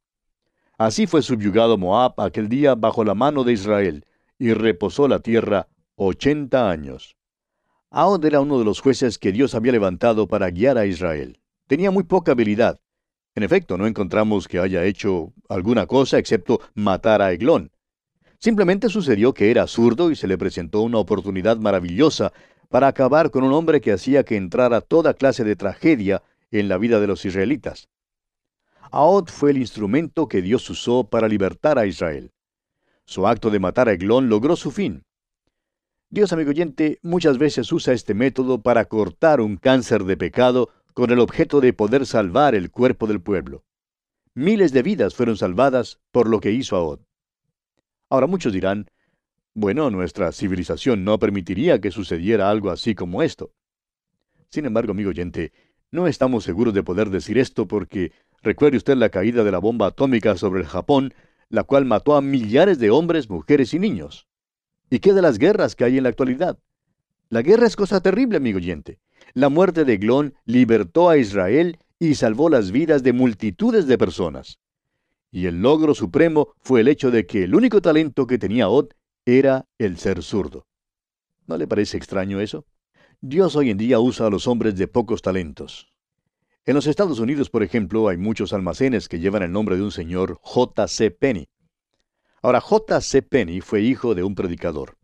Así 0.80 1.06
fue 1.06 1.22
subyugado 1.22 1.78
Moab 1.78 2.20
aquel 2.20 2.50
día 2.50 2.74
bajo 2.74 3.04
la 3.04 3.14
mano 3.14 3.44
de 3.44 3.54
Israel, 3.54 4.06
y 4.40 4.54
reposó 4.54 5.08
la 5.08 5.20
tierra 5.20 5.68
ochenta 5.96 6.72
años. 6.72 7.16
Ahod 7.92 8.26
era 8.26 8.42
uno 8.42 8.58
de 8.58 8.66
los 8.66 8.82
jueces 8.82 9.20
que 9.20 9.32
Dios 9.32 9.54
había 9.54 9.74
levantado 9.74 10.28
para 10.28 10.50
guiar 10.50 10.80
a 10.80 10.88
Israel. 10.88 11.40
Tenía 11.68 11.92
muy 11.92 12.04
poca 12.04 12.32
habilidad. 12.32 12.80
En 13.36 13.44
efecto, 13.44 13.78
no 13.78 13.86
encontramos 13.86 14.48
que 14.48 14.58
haya 14.58 14.84
hecho 14.86 15.34
alguna 15.50 15.86
cosa 15.86 16.18
excepto 16.18 16.62
matar 16.74 17.22
a 17.22 17.32
Eglón. 17.32 17.75
Simplemente 18.46 18.90
sucedió 18.90 19.34
que 19.34 19.50
era 19.50 19.66
zurdo 19.66 20.12
y 20.12 20.16
se 20.16 20.28
le 20.28 20.38
presentó 20.38 20.82
una 20.82 21.00
oportunidad 21.00 21.58
maravillosa 21.58 22.32
para 22.70 22.86
acabar 22.86 23.32
con 23.32 23.44
un 23.44 23.52
hombre 23.52 23.82
que 23.82 23.92
hacía 23.92 24.24
que 24.24 24.36
entrara 24.36 24.82
toda 24.82 25.16
clase 25.16 25.44
de 25.44 25.56
tragedia 25.56 26.22
en 26.52 26.70
la 26.70 26.78
vida 26.78 27.00
de 27.00 27.08
los 27.08 27.26
israelitas. 27.26 27.90
Ahod 28.92 29.30
fue 29.30 29.50
el 29.50 29.58
instrumento 29.58 30.28
que 30.28 30.44
Dios 30.44 30.70
usó 30.70 31.06
para 31.06 31.28
libertar 31.28 31.80
a 31.80 31.88
Israel. 31.88 32.34
Su 33.06 33.26
acto 33.26 33.50
de 33.50 33.58
matar 33.58 33.90
a 33.90 33.94
Eglón 33.94 34.30
logró 34.30 34.56
su 34.56 34.70
fin. 34.70 35.06
Dios, 36.12 36.32
amigo 36.32 36.52
oyente, 36.52 37.00
muchas 37.02 37.40
veces 37.40 37.72
usa 37.72 37.96
este 37.96 38.14
método 38.14 38.62
para 38.62 38.86
cortar 38.86 39.42
un 39.42 39.58
cáncer 39.58 40.04
de 40.04 40.18
pecado 40.18 40.70
con 40.94 41.10
el 41.10 41.18
objeto 41.18 41.62
de 41.62 41.74
poder 41.74 42.06
salvar 42.06 42.54
el 42.54 42.70
cuerpo 42.70 43.08
del 43.08 43.22
pueblo. 43.22 43.64
Miles 44.36 44.72
de 44.72 44.84
vidas 44.84 45.16
fueron 45.16 45.36
salvadas 45.36 45.98
por 46.12 46.30
lo 46.30 46.40
que 46.40 46.52
hizo 46.52 46.76
Ahod. 46.76 47.00
Ahora 48.10 48.28
muchos 48.28 48.54
dirán, 48.54 48.88
bueno, 49.54 49.90
nuestra 49.90 50.32
civilización 50.32 51.04
no 51.04 51.18
permitiría 51.20 51.80
que 51.80 51.92
sucediera 51.92 52.50
algo 52.50 52.70
así 52.70 52.96
como 52.96 53.24
esto. 53.24 53.52
Sin 54.50 54.66
embargo, 54.66 54.92
amigo 54.92 55.10
oyente, 55.10 55.54
no 55.92 56.08
estamos 56.08 56.44
seguros 56.44 56.74
de 56.74 56.84
poder 56.84 57.10
decir 57.10 57.38
esto 57.38 57.68
porque 57.68 58.12
recuerde 58.42 58.78
usted 58.78 58.96
la 58.96 59.10
caída 59.10 59.44
de 59.44 59.52
la 59.52 59.60
bomba 59.60 59.88
atómica 59.88 60.36
sobre 60.38 60.62
el 60.62 60.68
Japón 60.68 61.14
la 61.50 61.64
cual 61.64 61.86
mató 61.86 62.16
a 62.16 62.22
millares 62.22 62.80
de 62.80 62.90
hombres, 62.90 63.30
mujeres 63.30 63.74
y 63.74 63.80
niños. 63.80 64.28
¿Y 64.90 65.00
qué 65.00 65.14
de 65.14 65.22
las 65.22 65.38
guerras 65.38 65.76
que 65.76 65.84
hay 65.84 65.98
en 65.98 66.04
la 66.04 66.10
actualidad? 66.10 66.60
La 67.30 67.42
guerra 67.42 67.68
es 67.68 67.76
cosa 67.76 68.02
terrible, 68.02 68.38
amigo 68.38 68.58
oyente. 68.58 69.00
La 69.34 69.50
muerte 69.50 69.86
de 69.86 69.98
Glón 69.98 70.36
libertó 70.46 71.10
a 71.10 71.18
Israel 71.18 71.80
y 72.00 72.16
salvó 72.16 72.50
las 72.50 72.72
vidas 72.72 73.04
de 73.04 73.14
multitudes 73.14 73.88
de 73.88 73.98
personas. 73.98 74.60
Y 75.36 75.48
el 75.48 75.62
logro 75.62 75.94
supremo 75.94 76.54
fue 76.60 76.80
el 76.80 76.88
hecho 76.88 77.12
de 77.12 77.26
que 77.26 77.44
el 77.44 77.56
único 77.56 77.82
talento 77.82 78.26
que 78.26 78.38
tenía 78.38 78.70
Od 78.70 78.92
era 79.26 79.68
el 79.78 79.98
ser 79.98 80.24
zurdo. 80.24 80.66
¿No 81.46 81.58
le 81.58 81.68
parece 81.68 81.98
extraño 81.98 82.40
eso? 82.40 82.66
Dios 83.20 83.58
hoy 83.58 83.70
en 83.70 83.78
día 83.78 84.00
usa 84.00 84.28
a 84.28 84.30
los 84.30 84.48
hombres 84.48 84.78
de 84.78 84.88
pocos 84.88 85.22
talentos. 85.22 85.92
En 86.64 86.74
los 86.74 86.88
Estados 86.88 87.20
Unidos, 87.20 87.50
por 87.50 87.64
ejemplo, 87.64 88.08
hay 88.08 88.16
muchos 88.16 88.54
almacenes 88.54 89.10
que 89.10 89.20
llevan 89.20 89.44
el 89.44 89.52
nombre 89.52 89.76
de 89.76 89.84
un 89.84 89.92
señor 89.92 90.40
J.C. 90.42 91.12
Penny. 91.12 91.50
Ahora, 92.42 92.62
J.C. 92.62 93.22
Penny 93.22 93.60
fue 93.60 93.82
hijo 93.82 94.16
de 94.16 94.24
un 94.24 94.36
predicador. 94.36 94.98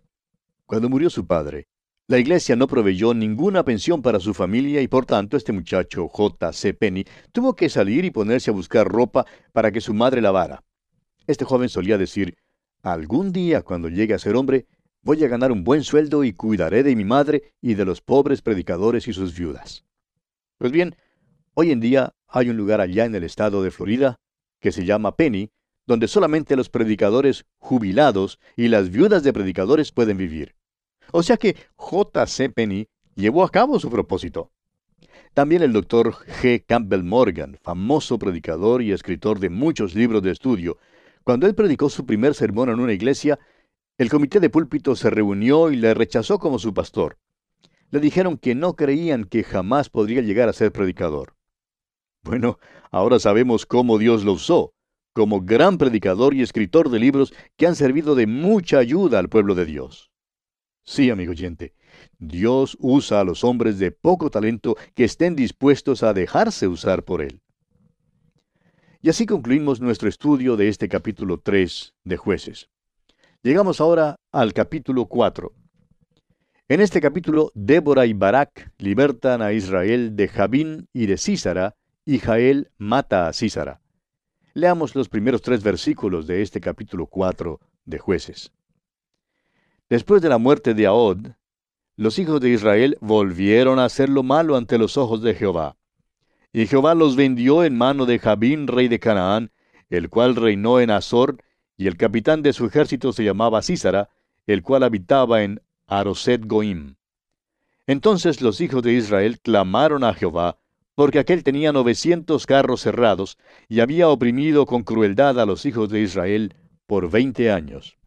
Cuando 0.65 0.87
murió 0.87 1.09
su 1.09 1.27
padre, 1.27 1.67
la 2.11 2.19
iglesia 2.19 2.55
no 2.55 2.67
proveyó 2.67 3.13
ninguna 3.13 3.65
pensión 3.65 4.01
para 4.01 4.19
su 4.19 4.33
familia 4.33 4.81
y 4.81 4.87
por 4.87 5.05
tanto 5.05 5.37
este 5.37 5.51
muchacho 5.51 6.07
J.C. 6.07 6.73
Penny 6.73 7.05
tuvo 7.31 7.55
que 7.55 7.69
salir 7.69 8.05
y 8.05 8.11
ponerse 8.11 8.51
a 8.51 8.53
buscar 8.53 8.87
ropa 8.87 9.25
para 9.51 9.71
que 9.71 9.81
su 9.81 9.93
madre 9.93 10.21
lavara. 10.21 10.63
Este 11.25 11.45
joven 11.45 11.69
solía 11.69 11.97
decir, 11.97 12.37
algún 12.83 13.31
día 13.31 13.63
cuando 13.63 13.89
llegue 13.89 14.13
a 14.13 14.19
ser 14.19 14.35
hombre, 14.35 14.67
voy 15.01 15.23
a 15.23 15.27
ganar 15.27 15.51
un 15.51 15.63
buen 15.63 15.83
sueldo 15.83 16.23
y 16.23 16.33
cuidaré 16.33 16.83
de 16.83 16.95
mi 16.95 17.05
madre 17.05 17.53
y 17.61 17.73
de 17.73 17.85
los 17.85 18.01
pobres 18.01 18.41
predicadores 18.41 19.07
y 19.07 19.13
sus 19.13 19.35
viudas. 19.35 19.85
Pues 20.57 20.71
bien, 20.71 20.95
Hoy 21.53 21.71
en 21.71 21.81
día 21.81 22.15
hay 22.29 22.49
un 22.49 22.55
lugar 22.55 22.79
allá 22.79 23.03
en 23.03 23.13
el 23.13 23.25
estado 23.25 23.61
de 23.61 23.71
Florida 23.71 24.15
que 24.61 24.71
se 24.71 24.85
llama 24.85 25.17
Penny, 25.17 25.51
donde 25.85 26.07
solamente 26.07 26.55
los 26.55 26.69
predicadores 26.69 27.45
jubilados 27.57 28.39
y 28.55 28.69
las 28.69 28.89
viudas 28.89 29.23
de 29.23 29.33
predicadores 29.33 29.91
pueden 29.91 30.15
vivir. 30.15 30.55
O 31.11 31.23
sea 31.23 31.37
que 31.37 31.55
J.C. 31.75 32.49
Penny 32.49 32.87
llevó 33.15 33.43
a 33.43 33.49
cabo 33.49 33.79
su 33.79 33.89
propósito. 33.89 34.51
También 35.33 35.61
el 35.61 35.73
doctor 35.73 36.13
G. 36.41 36.65
Campbell 36.65 37.03
Morgan, 37.03 37.57
famoso 37.61 38.19
predicador 38.19 38.81
y 38.81 38.91
escritor 38.91 39.39
de 39.39 39.49
muchos 39.49 39.95
libros 39.95 40.21
de 40.21 40.31
estudio, 40.31 40.77
cuando 41.23 41.47
él 41.47 41.55
predicó 41.55 41.89
su 41.89 42.05
primer 42.05 42.33
sermón 42.33 42.69
en 42.69 42.79
una 42.79 42.93
iglesia, 42.93 43.39
el 43.97 44.09
comité 44.09 44.39
de 44.39 44.49
púlpito 44.49 44.95
se 44.95 45.09
reunió 45.09 45.71
y 45.71 45.75
le 45.75 45.93
rechazó 45.93 46.39
como 46.39 46.59
su 46.59 46.73
pastor. 46.73 47.17
Le 47.91 47.99
dijeron 47.99 48.37
que 48.37 48.55
no 48.55 48.75
creían 48.75 49.25
que 49.25 49.43
jamás 49.43 49.89
podría 49.89 50.21
llegar 50.21 50.49
a 50.49 50.53
ser 50.53 50.71
predicador. 50.71 51.35
Bueno, 52.23 52.59
ahora 52.91 53.19
sabemos 53.19 53.65
cómo 53.65 53.97
Dios 53.97 54.23
lo 54.23 54.33
usó, 54.33 54.73
como 55.13 55.41
gran 55.41 55.77
predicador 55.77 56.33
y 56.33 56.41
escritor 56.41 56.89
de 56.89 56.99
libros 56.99 57.33
que 57.57 57.67
han 57.67 57.75
servido 57.75 58.15
de 58.15 58.27
mucha 58.27 58.79
ayuda 58.79 59.19
al 59.19 59.29
pueblo 59.29 59.55
de 59.55 59.65
Dios. 59.65 60.10
Sí, 60.83 61.09
amigo 61.09 61.31
oyente, 61.31 61.73
Dios 62.17 62.77
usa 62.79 63.19
a 63.19 63.23
los 63.23 63.43
hombres 63.43 63.77
de 63.79 63.91
poco 63.91 64.31
talento 64.31 64.75
que 64.95 65.03
estén 65.03 65.35
dispuestos 65.35 66.03
a 66.03 66.13
dejarse 66.13 66.67
usar 66.67 67.03
por 67.03 67.21
Él. 67.21 67.41
Y 69.01 69.09
así 69.09 69.25
concluimos 69.25 69.81
nuestro 69.81 70.09
estudio 70.09 70.57
de 70.57 70.67
este 70.67 70.87
capítulo 70.87 71.39
3 71.39 71.95
de 72.03 72.17
jueces. 72.17 72.69
Llegamos 73.41 73.81
ahora 73.81 74.15
al 74.31 74.53
capítulo 74.53 75.07
4. 75.07 75.51
En 76.69 76.81
este 76.81 77.01
capítulo, 77.01 77.51
Débora 77.55 78.05
y 78.05 78.13
Barak 78.13 78.71
libertan 78.77 79.41
a 79.41 79.53
Israel 79.53 80.15
de 80.15 80.27
Jabín 80.27 80.87
y 80.93 81.07
de 81.07 81.17
Císara, 81.17 81.75
y 82.05 82.19
Jael 82.19 82.71
mata 82.77 83.27
a 83.27 83.33
Císara. 83.33 83.81
Leamos 84.53 84.95
los 84.95 85.09
primeros 85.09 85.41
tres 85.41 85.63
versículos 85.63 86.27
de 86.27 86.41
este 86.41 86.61
capítulo 86.61 87.07
4 87.07 87.59
de 87.85 87.99
jueces. 87.99 88.51
Después 89.91 90.21
de 90.21 90.29
la 90.29 90.37
muerte 90.37 90.73
de 90.73 90.85
Ahod, 90.85 91.31
los 91.97 92.17
hijos 92.17 92.39
de 92.39 92.49
Israel 92.49 92.97
volvieron 93.01 93.77
a 93.77 93.83
hacer 93.83 94.07
lo 94.07 94.23
malo 94.23 94.55
ante 94.55 94.77
los 94.77 94.95
ojos 94.95 95.21
de 95.21 95.33
Jehová. 95.33 95.75
Y 96.53 96.65
Jehová 96.65 96.95
los 96.95 97.17
vendió 97.17 97.65
en 97.65 97.77
mano 97.77 98.05
de 98.05 98.17
Jabín, 98.17 98.67
rey 98.67 98.87
de 98.87 99.01
Canaán, 99.01 99.51
el 99.89 100.09
cual 100.09 100.37
reinó 100.37 100.79
en 100.79 100.91
Azor, 100.91 101.43
y 101.75 101.87
el 101.87 101.97
capitán 101.97 102.41
de 102.41 102.53
su 102.53 102.67
ejército 102.67 103.11
se 103.11 103.25
llamaba 103.25 103.61
Císara, 103.61 104.07
el 104.47 104.63
cual 104.63 104.83
habitaba 104.83 105.43
en 105.43 105.61
Aroset 105.87 106.45
Goim. 106.45 106.95
Entonces 107.85 108.41
los 108.41 108.61
hijos 108.61 108.81
de 108.83 108.93
Israel 108.93 109.41
clamaron 109.41 110.05
a 110.05 110.13
Jehová, 110.13 110.57
porque 110.95 111.19
aquel 111.19 111.43
tenía 111.43 111.73
novecientos 111.73 112.45
carros 112.45 112.79
cerrados, 112.79 113.37
y 113.67 113.81
había 113.81 114.07
oprimido 114.07 114.65
con 114.65 114.83
crueldad 114.83 115.37
a 115.37 115.45
los 115.45 115.65
hijos 115.65 115.89
de 115.89 115.99
Israel 115.99 116.55
por 116.85 117.11
veinte 117.11 117.51
años. 117.51 117.97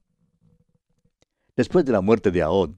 Después 1.56 1.84
de 1.84 1.92
la 1.92 2.00
muerte 2.00 2.32
de 2.32 2.42
Ahod, 2.42 2.72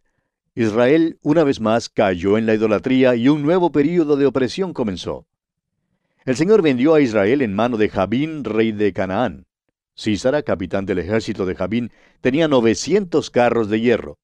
Israel 0.55 1.19
una 1.23 1.45
vez 1.45 1.61
más 1.61 1.89
cayó 1.89 2.37
en 2.37 2.45
la 2.45 2.55
idolatría 2.55 3.15
y 3.15 3.29
un 3.29 3.43
nuevo 3.43 3.73
período 3.73 4.17
de 4.17 4.27
opresión 4.27 4.75
comenzó. 4.75 5.27
El 6.27 6.37
Señor 6.37 6.61
vendió 6.61 6.95
a 6.95 7.01
Israel 7.01 7.41
en 7.41 7.55
mano 7.55 7.79
de 7.79 7.89
Jabín, 7.89 8.45
rey 8.45 8.73
de 8.73 8.93
Canaán. 8.93 9.47
Císara, 9.97 10.43
capitán 10.43 10.85
del 10.85 10.99
ejército 10.99 11.47
de 11.47 11.55
Jabín, 11.55 11.91
tenía 12.21 12.49
novecientos 12.49 13.31
carros 13.31 13.71
de 13.71 13.81
hierro. 13.81 14.19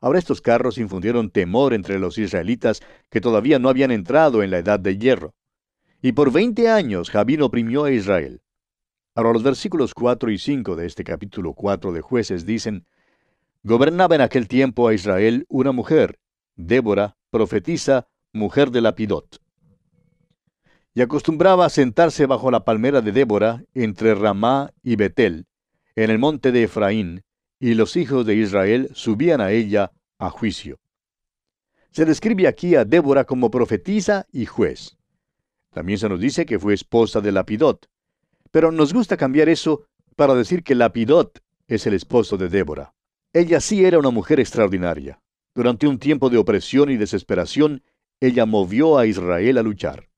Ahora 0.00 0.20
estos 0.20 0.40
carros 0.40 0.78
infundieron 0.78 1.30
temor 1.30 1.74
entre 1.74 1.98
los 1.98 2.16
israelitas 2.16 2.82
que 3.10 3.20
todavía 3.20 3.58
no 3.58 3.68
habían 3.68 3.90
entrado 3.90 4.44
en 4.44 4.52
la 4.52 4.58
edad 4.58 4.78
de 4.78 4.98
hierro. 4.98 5.34
Y 6.00 6.12
por 6.12 6.30
veinte 6.30 6.68
años 6.68 7.10
Jabín 7.10 7.42
oprimió 7.42 7.84
a 7.84 7.90
Israel. 7.90 8.40
Ahora 9.16 9.32
los 9.32 9.42
versículos 9.42 9.94
4 9.94 10.30
y 10.30 10.38
5 10.38 10.76
de 10.76 10.86
este 10.86 11.02
capítulo 11.02 11.54
4 11.54 11.92
de 11.92 12.00
jueces 12.00 12.46
dicen, 12.46 12.86
Gobernaba 13.62 14.14
en 14.14 14.22
aquel 14.22 14.48
tiempo 14.48 14.88
a 14.88 14.94
Israel 14.94 15.44
una 15.50 15.72
mujer, 15.72 16.18
Débora, 16.56 17.18
profetisa, 17.30 18.08
mujer 18.32 18.70
de 18.70 18.80
Lapidot. 18.80 19.38
Y 20.94 21.02
acostumbraba 21.02 21.66
a 21.66 21.68
sentarse 21.68 22.24
bajo 22.24 22.50
la 22.50 22.64
palmera 22.64 23.02
de 23.02 23.12
Débora, 23.12 23.62
entre 23.74 24.14
Ramá 24.14 24.72
y 24.82 24.96
Betel, 24.96 25.46
en 25.94 26.10
el 26.10 26.18
monte 26.18 26.52
de 26.52 26.62
Efraín, 26.62 27.22
y 27.58 27.74
los 27.74 27.96
hijos 27.96 28.24
de 28.24 28.34
Israel 28.34 28.90
subían 28.94 29.42
a 29.42 29.50
ella 29.50 29.92
a 30.18 30.30
juicio. 30.30 30.78
Se 31.90 32.06
describe 32.06 32.48
aquí 32.48 32.76
a 32.76 32.86
Débora 32.86 33.24
como 33.24 33.50
profetisa 33.50 34.26
y 34.32 34.46
juez. 34.46 34.96
También 35.70 35.98
se 35.98 36.08
nos 36.08 36.18
dice 36.18 36.46
que 36.46 36.58
fue 36.58 36.72
esposa 36.72 37.20
de 37.20 37.30
Lapidot. 37.30 37.90
Pero 38.50 38.72
nos 38.72 38.94
gusta 38.94 39.18
cambiar 39.18 39.50
eso 39.50 39.84
para 40.16 40.34
decir 40.34 40.62
que 40.62 40.74
Lapidot 40.74 41.40
es 41.68 41.86
el 41.86 41.92
esposo 41.92 42.38
de 42.38 42.48
Débora. 42.48 42.94
Ella 43.32 43.60
sí 43.60 43.84
era 43.84 44.00
una 44.00 44.10
mujer 44.10 44.40
extraordinaria. 44.40 45.22
Durante 45.54 45.86
un 45.86 46.00
tiempo 46.00 46.30
de 46.30 46.38
opresión 46.38 46.90
y 46.90 46.96
desesperación, 46.96 47.84
ella 48.18 48.44
movió 48.44 48.98
a 48.98 49.06
Israel 49.06 49.58
a 49.58 49.62
luchar. 49.62 50.08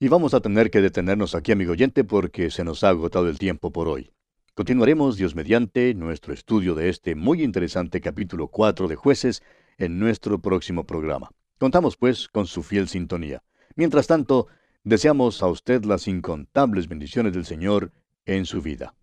Y 0.00 0.08
vamos 0.08 0.34
a 0.34 0.40
tener 0.40 0.72
que 0.72 0.80
detenernos 0.80 1.36
aquí, 1.36 1.52
amigo 1.52 1.70
oyente, 1.70 2.02
porque 2.02 2.50
se 2.50 2.64
nos 2.64 2.82
ha 2.82 2.88
agotado 2.88 3.28
el 3.28 3.38
tiempo 3.38 3.70
por 3.70 3.86
hoy. 3.86 4.10
Continuaremos, 4.54 5.16
Dios 5.16 5.36
mediante, 5.36 5.94
nuestro 5.94 6.34
estudio 6.34 6.74
de 6.74 6.88
este 6.88 7.14
muy 7.14 7.44
interesante 7.44 8.00
capítulo 8.00 8.48
4 8.48 8.88
de 8.88 8.96
jueces 8.96 9.44
en 9.78 10.00
nuestro 10.00 10.40
próximo 10.40 10.84
programa. 10.84 11.30
Contamos, 11.58 11.96
pues, 11.96 12.26
con 12.26 12.48
su 12.48 12.64
fiel 12.64 12.88
sintonía. 12.88 13.44
Mientras 13.76 14.08
tanto, 14.08 14.48
deseamos 14.82 15.44
a 15.44 15.46
usted 15.46 15.84
las 15.84 16.08
incontables 16.08 16.88
bendiciones 16.88 17.32
del 17.34 17.44
Señor 17.44 17.92
en 18.26 18.46
su 18.46 18.62
vida. 18.62 18.96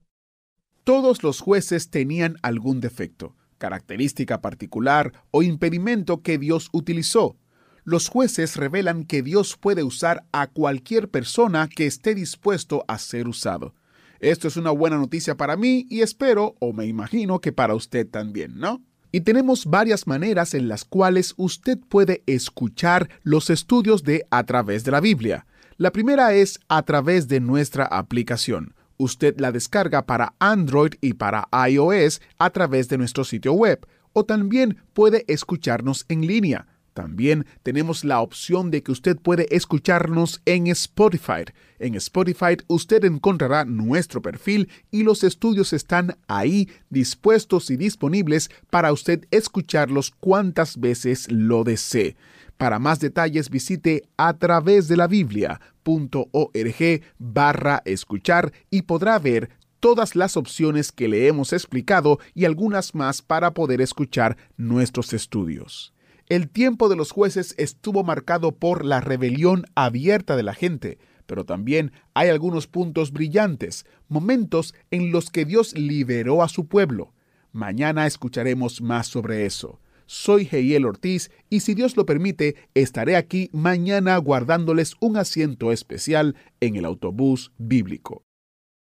Todos 0.92 1.24
los 1.24 1.40
jueces 1.40 1.90
tenían 1.90 2.36
algún 2.42 2.82
defecto, 2.82 3.34
característica 3.60 4.42
particular 4.42 5.14
o 5.32 5.42
impedimento 5.42 6.22
que 6.22 6.38
Dios 6.38 6.68
utilizó. 6.74 7.38
Los 7.86 8.10
jueces 8.10 8.58
revelan 8.58 9.06
que 9.06 9.22
Dios 9.24 9.56
puede 9.56 9.84
usar 9.84 10.26
a 10.34 10.48
cualquier 10.48 11.10
persona 11.10 11.70
que 11.74 11.86
esté 11.86 12.14
dispuesto 12.14 12.84
a 12.90 12.98
ser 12.98 13.30
usado. 13.30 13.74
Esto 14.20 14.50
es 14.50 14.58
una 14.58 14.72
buena 14.72 14.98
noticia 14.98 15.38
para 15.38 15.56
mí 15.56 15.88
y 15.90 16.02
espero 16.02 16.56
o 16.60 16.74
me 16.74 16.88
imagino 16.88 17.40
que 17.40 17.54
para 17.54 17.74
usted 17.74 18.06
también, 18.06 18.60
¿no? 18.60 18.84
Y 19.14 19.22
tenemos 19.22 19.68
varias 19.68 20.08
maneras 20.08 20.54
en 20.54 20.68
las 20.68 20.84
cuales 20.84 21.36
usted 21.38 21.80
puede 21.88 22.22
escuchar 22.26 23.08
los 23.24 23.50
estudios 23.50 24.04
de 24.04 24.28
A 24.30 24.44
través 24.44 24.84
de 24.84 24.92
la 24.92 25.00
Biblia. 25.00 25.46
La 25.78 25.94
primera 25.94 26.34
es 26.34 26.60
a 26.68 26.84
través 26.84 27.30
de 27.30 27.40
nuestra 27.40 27.86
aplicación 27.86 28.76
usted 29.02 29.40
la 29.40 29.52
descarga 29.52 30.06
para 30.06 30.34
Android 30.40 30.94
y 31.02 31.14
para 31.14 31.48
iOS 31.70 32.22
a 32.38 32.50
través 32.52 32.88
de 32.90 32.98
nuestro 32.98 33.24
sitio 33.24 33.54
web 33.54 33.86
o 34.14 34.26
también 34.26 34.78
puede 34.94 35.26
escucharnos 35.28 36.06
en 36.10 36.28
línea. 36.28 36.68
También 36.94 37.46
tenemos 37.64 38.04
la 38.04 38.20
opción 38.20 38.70
de 38.70 38.84
que 38.84 38.92
usted 38.92 39.18
puede 39.18 39.48
escucharnos 39.56 40.42
en 40.46 40.68
Spotify. 40.68 41.46
En 41.80 41.96
Spotify 41.96 42.58
usted 42.68 43.06
encontrará 43.06 43.64
nuestro 43.64 44.22
perfil 44.22 44.70
y 44.92 45.04
los 45.04 45.24
estudios 45.24 45.72
están 45.72 46.18
ahí 46.28 46.70
dispuestos 46.90 47.70
y 47.70 47.78
disponibles 47.78 48.50
para 48.70 48.92
usted 48.92 49.26
escucharlos 49.32 50.12
cuantas 50.12 50.80
veces 50.82 51.32
lo 51.32 51.64
desee. 51.64 52.18
Para 52.62 52.78
más 52.78 53.00
detalles 53.00 53.50
visite 53.50 54.04
a 54.18 54.38
través 54.38 54.88
de 54.88 54.96
la 54.96 55.08
Biblia.org 55.08 57.02
barra 57.18 57.82
escuchar 57.86 58.54
y 58.70 58.84
podrá 58.84 59.18
ver 59.18 59.50
todas 59.80 60.16
las 60.16 60.38
opciones 60.38 60.92
que 60.92 61.08
le 61.08 61.26
hemos 61.26 61.54
explicado 61.54 62.20
y 62.36 62.46
algunas 62.46 62.94
más 62.94 63.24
para 63.24 63.56
poder 63.56 63.82
escuchar 63.82 64.38
nuestros 64.58 65.12
estudios. 65.14 65.96
El 66.30 66.50
tiempo 66.50 66.88
de 66.88 66.96
los 66.96 67.10
jueces 67.10 67.56
estuvo 67.58 68.04
marcado 68.04 68.52
por 68.52 68.86
la 68.86 69.02
rebelión 69.02 69.66
abierta 69.74 70.36
de 70.36 70.44
la 70.44 70.54
gente, 70.54 71.00
pero 71.26 71.46
también 71.46 71.92
hay 72.14 72.30
algunos 72.30 72.68
puntos 72.68 73.12
brillantes, 73.12 73.88
momentos 74.08 74.76
en 74.92 75.12
los 75.12 75.32
que 75.32 75.46
Dios 75.46 75.76
liberó 75.76 76.44
a 76.44 76.48
su 76.48 76.68
pueblo. 76.68 77.12
Mañana 77.54 78.06
escucharemos 78.06 78.84
más 78.84 79.08
sobre 79.08 79.48
eso. 79.48 79.80
Soy 80.06 80.48
Heiel 80.52 80.86
Ortiz 80.86 81.32
y 81.50 81.62
si 81.62 81.74
Dios 81.74 81.98
lo 81.98 82.06
permite, 82.06 82.56
estaré 82.74 83.16
aquí 83.16 83.50
mañana 83.54 84.18
guardándoles 84.18 84.96
un 85.00 85.16
asiento 85.18 85.72
especial 85.72 86.36
en 86.60 86.76
el 86.76 86.86
autobús 86.86 87.52
bíblico. 87.58 88.26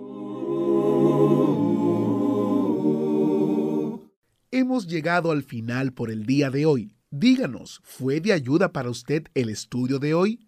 Hemos 4.51 4.87
llegado 4.87 5.33
al 5.33 5.42
final 5.42 5.92
por 5.92 6.11
el 6.11 6.24
día 6.24 6.48
de 6.48 6.64
hoy. 6.64 6.94
Díganos, 7.11 7.83
¿fue 7.85 8.22
de 8.22 8.33
ayuda 8.33 8.72
para 8.72 8.88
usted 8.88 9.24
el 9.35 9.51
estudio 9.51 9.98
de 9.98 10.14
hoy? 10.14 10.47